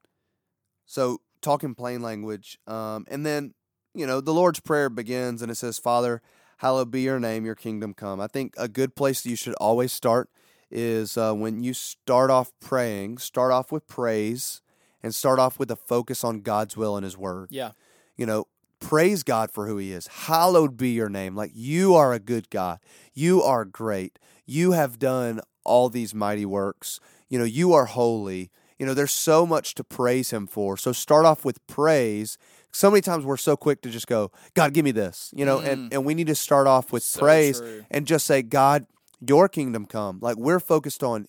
[0.86, 2.58] So talking plain language.
[2.66, 3.54] Um, and then,
[3.94, 6.22] you know, the Lord's Prayer begins and it says, Father,
[6.58, 8.20] hallowed be your name, your kingdom come.
[8.20, 10.28] I think a good place you should always start
[10.70, 14.60] is uh, when you start off praying, start off with praise
[15.02, 17.48] and start off with a focus on God's will and His word.
[17.50, 17.72] Yeah.
[18.16, 18.46] You know,
[18.80, 20.06] praise God for who He is.
[20.06, 21.34] Hallowed be your name.
[21.34, 22.80] Like you are a good God.
[23.14, 24.18] You are great.
[24.44, 27.00] You have done all these mighty works.
[27.28, 28.50] You know, you are holy.
[28.78, 30.76] You know, there's so much to praise Him for.
[30.76, 32.38] So start off with praise.
[32.72, 35.58] So many times we're so quick to just go, God, give me this, you know,
[35.58, 37.84] and, and we need to start off with So praise true.
[37.90, 38.86] and just say, God,
[39.20, 40.18] your kingdom come.
[40.20, 41.26] Like we're focused on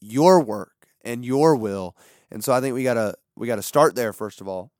[0.00, 1.96] your work and your will.
[2.30, 4.72] And so I think we gotta we gotta start there first of all.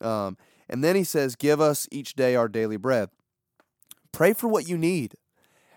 [0.00, 0.36] Um,
[0.68, 3.08] and then he says, Give us each day our daily bread.
[4.12, 5.14] Pray for what you need.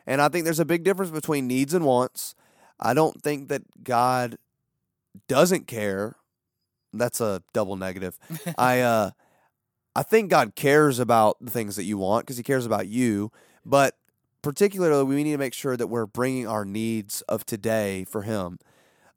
[0.05, 2.35] And I think there's a big difference between needs and wants.
[2.79, 4.37] I don't think that God
[5.27, 6.15] doesn't care.
[6.93, 8.17] That's a double negative.
[8.57, 9.11] I uh
[9.95, 13.31] I think God cares about the things that you want because he cares about you,
[13.65, 13.95] but
[14.43, 18.59] particularly we need to make sure that we're bringing our needs of today for him.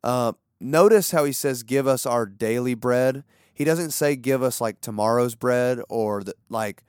[0.02, 3.24] Uh, notice how he says give us our daily bread.
[3.52, 6.82] He doesn't say give us like tomorrow's bread or the, like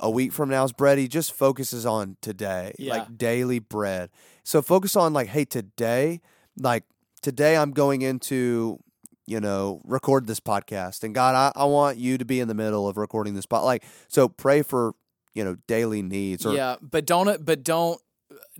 [0.00, 0.98] a week from now's bread.
[0.98, 2.94] He just focuses on today, Yeah.
[2.94, 4.10] like daily bread.
[4.44, 6.20] So focus on like, hey, today,
[6.58, 6.84] like
[7.22, 8.78] today I'm going into,
[9.26, 11.04] you know, record this podcast.
[11.04, 13.64] And God, I, I want you to be in the middle of recording this pod.
[13.64, 14.94] Like, so pray for,
[15.34, 18.00] you know, daily needs or yeah, but don't but don't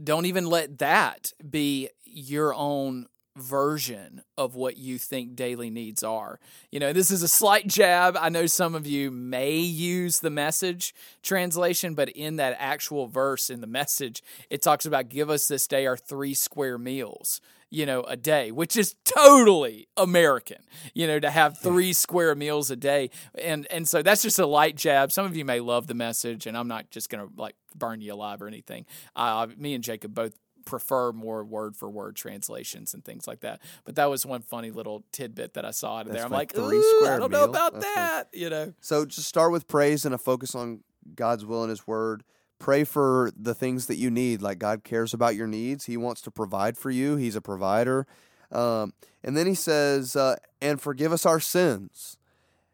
[0.03, 6.39] don't even let that be your own version of what you think daily needs are.
[6.71, 8.17] You know, this is a slight jab.
[8.19, 13.51] I know some of you may use the message translation, but in that actual verse
[13.51, 17.41] in the message, it talks about give us this day our three square meals,
[17.71, 20.59] you know, a day, which is totally American,
[20.95, 23.11] you know, to have three square meals a day.
[23.43, 25.11] And and so that's just a light jab.
[25.11, 28.13] Some of you may love the message, and I'm not just gonna like burn you
[28.13, 28.85] alive or anything.
[29.17, 33.61] Uh, me and Jacob both prefer more word for word translations and things like that.
[33.85, 36.25] But that was one funny little tidbit that I saw out of there.
[36.25, 38.75] I'm like, three "Ooh, I don't know about That's that, you know.
[38.81, 40.81] So just start with praise and a focus on
[41.15, 42.25] God's will and His word.
[42.59, 44.41] Pray for the things that you need.
[44.41, 45.87] Like God cares about your needs.
[45.87, 47.17] He wants to provide for you.
[47.17, 48.07] He's a provider.
[48.51, 48.93] Um,
[49.25, 52.19] and then He says, uh, "And forgive us our sins."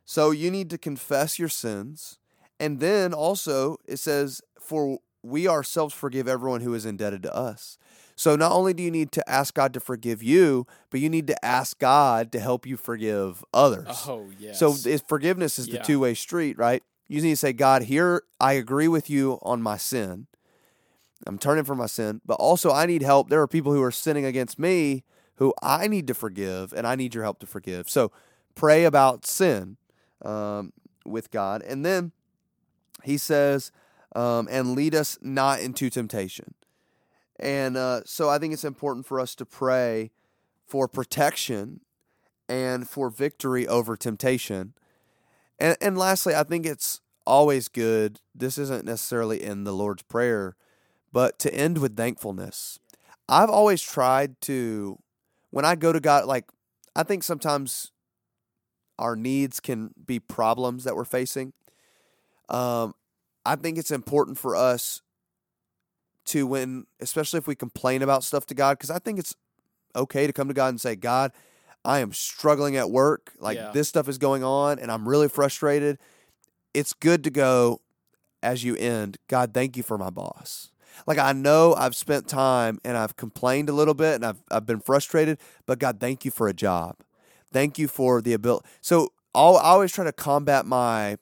[0.05, 2.19] So you need to confess your sins,
[2.59, 4.99] and then also it says, "For
[5.29, 7.79] we ourselves forgive everyone who is indebted to us."
[8.17, 11.29] So not only do you need to ask God to forgive you, but you need
[11.29, 14.05] to ask God to help you forgive others.
[14.09, 14.59] Oh yes.
[14.59, 14.73] So
[15.07, 16.83] forgiveness is the two way street, right?
[17.07, 20.27] You need to say, God, here I agree with you on my sin.
[21.27, 23.31] I'm turning from my sin, but also I need help.
[23.31, 25.05] There are people who are sinning against me
[25.37, 27.89] who I need to forgive, and I need your help to forgive.
[27.89, 28.11] So
[28.57, 29.77] pray about sin
[30.25, 30.73] um,
[31.07, 31.63] with God.
[31.63, 32.11] And then
[33.05, 33.71] he says,
[34.15, 36.55] um, and lead us not into temptation.
[37.39, 40.11] And uh, so I think it's important for us to pray
[40.67, 41.81] for protection
[42.49, 44.75] and for victory over temptation.
[45.59, 48.21] And, and lastly, I think it's always good.
[48.35, 50.57] This isn't necessarily in the Lord's Prayer,
[51.13, 52.81] but to end with thankfulness.
[53.29, 54.99] I've always tried to,
[55.51, 56.47] when I go to God, like,
[56.97, 57.93] I think sometimes
[58.99, 61.53] our needs can be problems that we're facing.
[62.49, 62.95] Um,
[63.49, 65.01] I think it's important for us
[66.27, 69.35] to, when, especially if we complain about stuff to God, because I think it's
[69.97, 71.33] okay to come to God and say, God,
[71.85, 73.33] I am struggling at work.
[73.41, 73.71] Like Yeah.
[73.73, 75.99] this stuff is going on and I'm really frustrated.
[76.75, 77.81] It's good to go
[78.43, 80.71] as you end, God, thank you for my boss.
[81.07, 84.67] Like I know I've spent time and I've complained a little bit and I've I've
[84.67, 86.97] been frustrated, but God, thank you for a job.
[87.53, 88.69] Thank you for the ability.
[88.81, 91.17] So I'll, I always try to combat my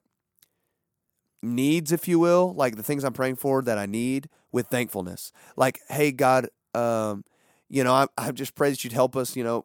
[1.43, 5.33] needs, if you will, like the things I'm praying for that I need with thankfulness.
[5.57, 7.25] Like, hey, God, um,
[7.69, 9.37] you know, I, I just pray that you'd help us.
[9.37, 9.65] You know,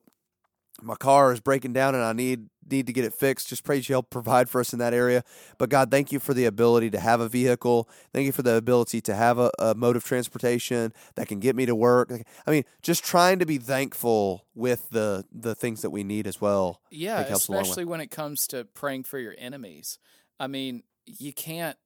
[0.81, 3.49] my car is breaking down and I need need to get it fixed.
[3.49, 5.23] Just pray that you help provide for us in that area.
[5.57, 7.89] But God, thank you for the ability to have a vehicle.
[8.13, 11.55] Thank you for the ability to have a, a mode of transportation that can get
[11.55, 12.11] me to work.
[12.45, 16.39] I mean, just trying to be thankful with the the things that we need as
[16.39, 16.81] well.
[16.89, 17.61] Yeah, think helps a long way.
[17.63, 19.99] especially when it comes to praying for your enemies.
[20.39, 20.83] I mean,
[21.19, 21.77] you can't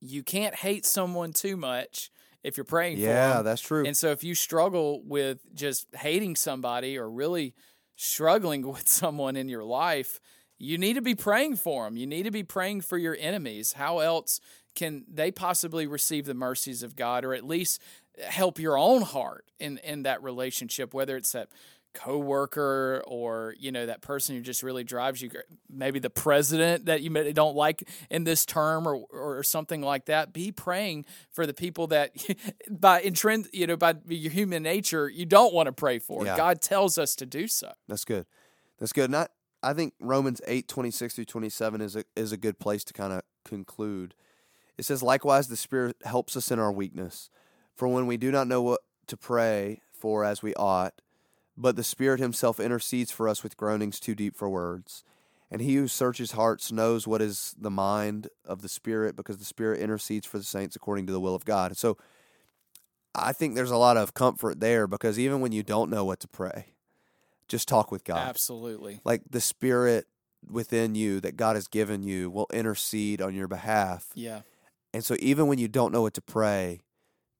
[0.00, 2.10] you can't hate someone too much
[2.44, 3.44] if you're praying for Yeah, them.
[3.44, 3.84] that's true.
[3.84, 7.54] And so if you struggle with just hating somebody or really
[7.96, 10.20] struggling with someone in your life,
[10.58, 11.96] you need to be praying for them.
[11.96, 13.72] You need to be praying for your enemies.
[13.74, 14.40] How else
[14.74, 17.82] can they possibly receive the mercies of God or at least
[18.28, 21.48] help your own heart in in that relationship whether it's that
[21.98, 25.30] coworker or you know that person who just really drives you
[25.68, 30.32] maybe the president that you don't like in this term or or something like that
[30.32, 32.12] be praying for the people that
[32.70, 36.36] by intrend you know by your human nature you don't want to pray for Yeah.
[36.36, 38.26] god tells us to do so That's good.
[38.78, 39.10] That's good.
[39.10, 42.92] Not I think Romans 8, 26 through 27 is a is a good place to
[42.92, 44.14] kind of conclude.
[44.76, 47.28] It says, Likewise the Spirit helps us in our weakness.
[47.74, 50.94] For when we do not know what to pray for as we ought,
[51.60, 55.02] but the Spirit himself intercedes for us with groanings too deep for words.
[55.50, 59.44] And he who searches hearts knows what is the mind of the Spirit, because the
[59.44, 61.76] Spirit intercedes for the saints according to the will of God.
[61.76, 61.96] So
[63.14, 66.20] I think there's a lot of comfort there because even when you don't know what
[66.20, 66.74] to pray,
[67.48, 68.28] just talk with God.
[68.28, 70.06] absolutely Like the spirit
[70.48, 74.08] within you that God has given you will intercede on your behalf.
[74.14, 74.42] yeah
[74.94, 76.80] And so even when you don't know what to pray,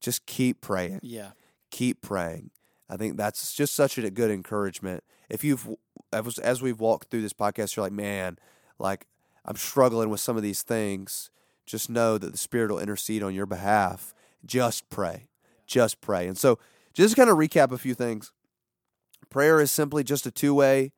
[0.01, 0.99] just keep praying.
[1.03, 1.31] yeah
[1.71, 2.49] Keep praying.
[2.89, 5.03] I think that's just such a good encouragement.
[5.29, 5.67] If you've
[6.11, 8.37] as we've walked through this podcast, you're like, man,
[8.79, 9.05] like
[9.45, 11.29] I'm struggling with some of these things.
[11.65, 14.13] Just know that the Spirit will intercede on your behalf.
[14.43, 15.27] Just pray.
[15.67, 16.27] Just pray.
[16.27, 16.57] And so,
[16.93, 18.31] just kind of recap a few things.
[19.29, 20.91] Prayer is simply just a two way,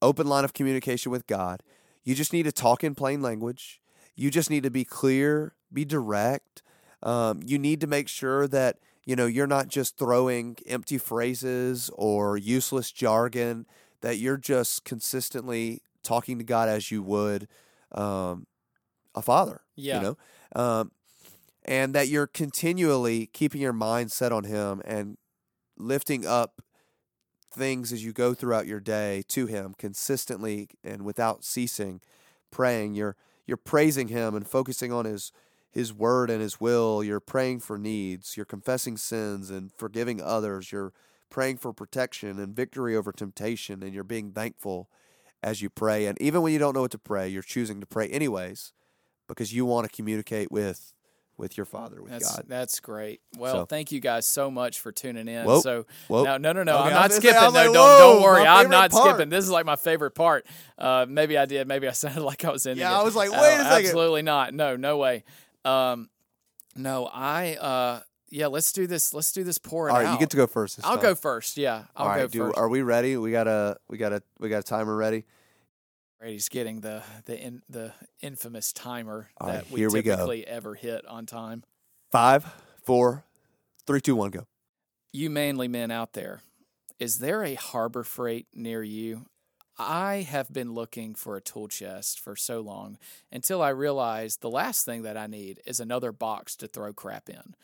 [0.00, 1.62] open line of communication with God.
[2.02, 3.80] You just need to talk in plain language.
[4.16, 6.62] You just need to be clear, be direct.
[7.02, 11.90] Um, you need to make sure that you know you're not just throwing empty phrases
[11.94, 13.66] or useless jargon.
[14.00, 17.46] That you're just consistently talking to God as you would
[17.92, 18.46] um,
[19.14, 19.60] a father.
[19.76, 19.96] Yeah.
[19.96, 20.16] You know,
[20.60, 20.92] um,
[21.64, 25.16] and that you're continually keeping your mind set on Him and
[25.76, 26.62] lifting up
[27.52, 32.00] things as you go throughout your day to him consistently and without ceasing
[32.50, 35.32] praying you're you're praising him and focusing on his
[35.72, 40.70] his word and his will you're praying for needs you're confessing sins and forgiving others
[40.70, 40.92] you're
[41.30, 44.88] praying for protection and victory over temptation and you're being thankful
[45.42, 47.86] as you pray and even when you don't know what to pray you're choosing to
[47.86, 48.72] pray anyways
[49.28, 50.92] because you want to communicate with
[51.38, 53.20] with your father with That's God that's great.
[53.38, 55.44] Well, So- thank you guys so much for tuning in.
[55.44, 56.24] Whoa, so whoa.
[56.24, 56.78] no, no, no, no.
[56.78, 57.54] Okay, I'm not was gonna say, I skipping.
[57.54, 58.46] No, like, don't, don't worry.
[58.46, 59.08] I'm not part.
[59.08, 59.28] skipping.
[59.30, 60.46] This is like my favorite part.
[60.78, 61.66] Uh, maybe I did.
[61.66, 62.78] Maybe I sounded like I was in.
[62.78, 63.86] Yeah, I was like, Uh, wait a second.
[63.86, 64.54] Absolutely not.
[64.54, 65.24] No, no way.
[65.64, 66.08] Um,
[66.76, 67.54] no, I.
[67.56, 68.00] Uh,
[68.30, 69.12] yeah, let's do this.
[69.12, 70.14] Let's do this pouring all right out.
[70.14, 71.02] you get to go first I'll time.
[71.02, 71.58] go first.
[71.58, 72.42] Yeah, I'll All go right, dude.
[72.46, 72.56] first.
[72.58, 73.16] Are we ready?
[73.18, 75.24] We got a we got a we got a timer ready.
[76.18, 77.92] Brady's getting the the in, the
[78.22, 80.12] infamous timer All that right, we here we go.
[80.16, 81.62] typically ever hit on time.
[82.10, 82.44] Five,
[82.84, 83.24] four,
[83.86, 84.46] three, two, one, go.
[85.12, 86.40] you manly men out there,
[86.98, 89.26] is there a Harbor Freight near you?
[89.78, 92.98] I have been looking for a tool chest for so long
[93.30, 97.28] until I realized the last thing that I need is another box to throw crap
[97.28, 97.54] in.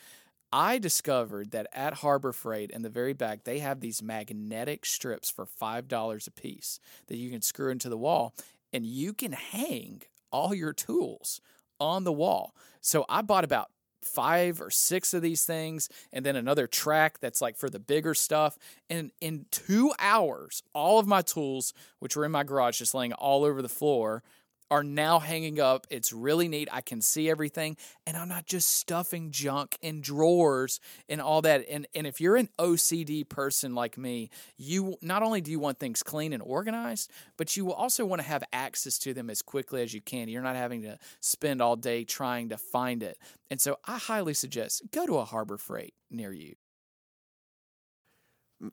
[0.50, 5.30] I discovered that at Harbor Freight in the very back, they have these magnetic strips
[5.30, 8.34] for $5 a piece that you can screw into the wall
[8.72, 11.42] and you can hang all your tools
[11.78, 12.54] on the wall.
[12.80, 13.70] So I bought about
[14.02, 18.14] five or six of these things and then another track that's like for the bigger
[18.14, 18.58] stuff.
[18.88, 23.12] And in 2 hours all of my tools which were in my garage just laying
[23.12, 24.22] all over the floor
[24.70, 25.86] are now hanging up.
[25.90, 26.68] It's really neat.
[26.72, 27.76] I can see everything.
[28.06, 31.64] And i'm not just stuffing junk in drawers and all that.
[31.68, 35.78] And and if you're an ocd person like me you not only do you want
[35.78, 39.42] things clean and organized but you will also want to have access to them as
[39.42, 40.28] quickly as you can.
[40.28, 43.18] You're not having to spend all day trying to find it.
[43.50, 46.54] And so i highly suggest go to a harbor freight near you.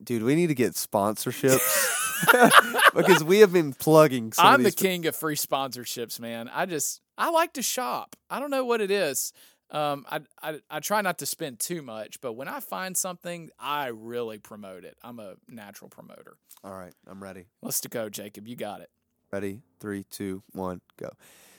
[0.02, 2.02] Dude, we need to get sponsorships
[2.94, 4.32] because we have been plugging.
[4.38, 8.50] I'm the king of free sponsorships man i just i like to shop i don't
[8.50, 9.32] know what it is
[9.70, 13.50] um, I, I I try not to spend too much, but when I find something,
[13.58, 14.96] I really promote it.
[15.02, 16.36] I'm a natural promoter.
[16.62, 17.46] All right, I'm ready.
[17.62, 18.46] Let's to go, Jacob.
[18.46, 18.90] You got it.
[19.32, 19.62] Ready?
[19.80, 21.10] Three, two, one, go.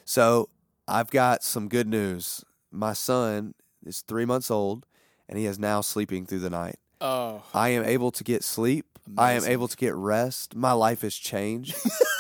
[0.06, 0.50] So
[0.88, 2.46] I've got some good news.
[2.72, 3.56] My son
[3.86, 4.86] is three months old,
[5.28, 6.78] and he is now sleeping through the night.
[7.02, 8.86] Oh, I am able to get sleep.
[9.18, 10.56] I am able to get rest.
[10.56, 11.76] My life has changed.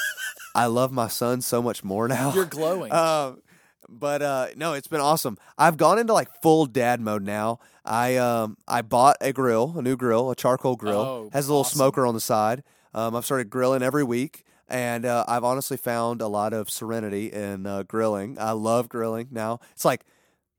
[0.55, 2.33] I love my son so much more now.
[2.33, 2.91] you're glowing.
[2.93, 3.41] Um,
[3.89, 5.37] but uh, no, it's been awesome.
[5.57, 7.59] I've gone into like full dad mode now.
[7.85, 10.99] I um I bought a grill, a new grill, a charcoal grill.
[10.99, 11.77] Oh, Has a little awesome.
[11.77, 12.63] smoker on the side.
[12.93, 17.27] Um, I've started grilling every week, and uh, I've honestly found a lot of serenity
[17.31, 18.37] in uh, grilling.
[18.39, 19.59] I love grilling now.
[19.71, 20.03] It's like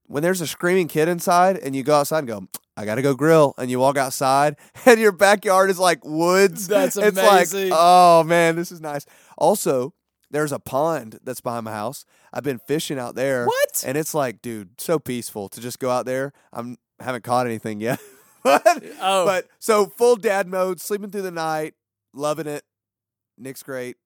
[0.07, 2.47] when there's a screaming kid inside, and you go outside and go.
[2.79, 4.57] I gotta go grill, and you walk outside,
[4.87, 6.69] and your backyard is like woods.
[6.69, 7.71] That's It's amazing.
[7.71, 9.05] like, oh man, this is nice.
[9.37, 9.95] Also,
[10.31, 12.05] there's a pond that's behind my house.
[12.33, 13.47] I've been fishing out there.
[13.47, 13.83] What?
[13.85, 16.33] And it's like, dude, so peaceful to just go out there.
[16.53, 17.99] I'm haven't caught anything yet.
[18.45, 18.63] but,
[19.01, 19.25] Oh.
[19.27, 21.75] but so full dad mode, sleeping through the night,
[22.15, 22.63] loving it.
[23.37, 23.97] Nick's great.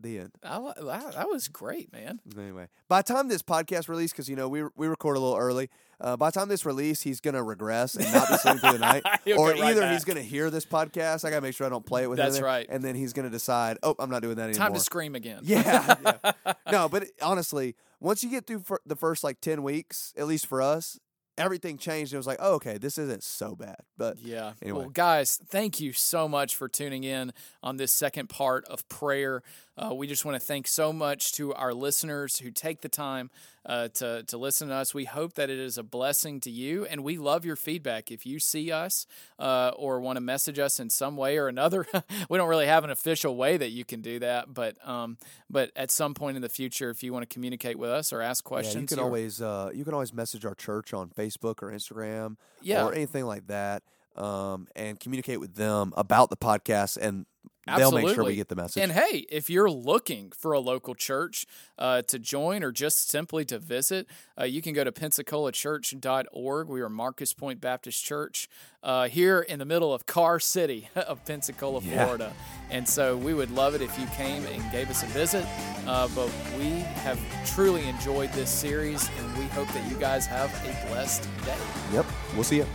[0.00, 0.30] The end.
[0.42, 2.20] I, that, that was great, man.
[2.38, 5.38] Anyway, by the time this podcast released, because you know we we record a little
[5.38, 5.70] early.
[6.04, 8.78] Uh, by the time this release, he's gonna regress and not be sleeping through the
[8.78, 11.24] night, He'll or get right either he's gonna hear this podcast.
[11.24, 12.26] I gotta make sure I don't play it with him.
[12.26, 12.66] That's there, right.
[12.68, 14.66] And then he's gonna decide, oh, I'm not doing that anymore.
[14.66, 15.40] Time to scream again.
[15.44, 16.32] Yeah, yeah.
[16.70, 20.46] no, but it- honestly, once you get through the first like ten weeks, at least
[20.46, 20.98] for us,
[21.38, 22.12] everything changed.
[22.12, 23.80] It was like, oh, okay, this isn't so bad.
[23.96, 24.52] But Yeah.
[24.62, 24.80] Anyway.
[24.80, 27.32] Well, guys, thank you so much for tuning in
[27.62, 29.42] on this second part of prayer.
[29.76, 33.28] Uh, we just want to thank so much to our listeners who take the time
[33.66, 34.94] uh, to to listen to us.
[34.94, 38.12] We hope that it is a blessing to you, and we love your feedback.
[38.12, 39.06] If you see us
[39.38, 41.86] uh, or want to message us in some way or another,
[42.28, 45.16] we don't really have an official way that you can do that, but um,
[45.50, 48.20] but at some point in the future, if you want to communicate with us or
[48.20, 51.62] ask yeah, questions, you can always uh, you can always message our church on Facebook
[51.62, 52.84] or Instagram Yeah.
[52.84, 53.82] or anything like that,
[54.14, 57.26] um, and communicate with them about the podcast, and
[57.66, 58.32] they'll make sure Absolutely.
[58.32, 58.82] we get the message.
[58.82, 61.46] And hey, if you're looking for a local church
[61.78, 64.06] uh, to join or just simply to visit,
[64.38, 66.68] uh, you can go to pensacolachurch.org.
[66.68, 68.48] We are Marcus Pointe Baptist Church
[68.82, 72.04] uh, here in the middle of Car City of Pensacola, Yeah.
[72.04, 72.32] Florida.
[72.70, 75.44] And so we would love it if you came and gave us a visit.
[75.86, 76.70] Uh, but we
[77.04, 81.56] have truly enjoyed this series, and we hope that you guys have a blessed day.
[81.92, 82.66] yep, we'll see you.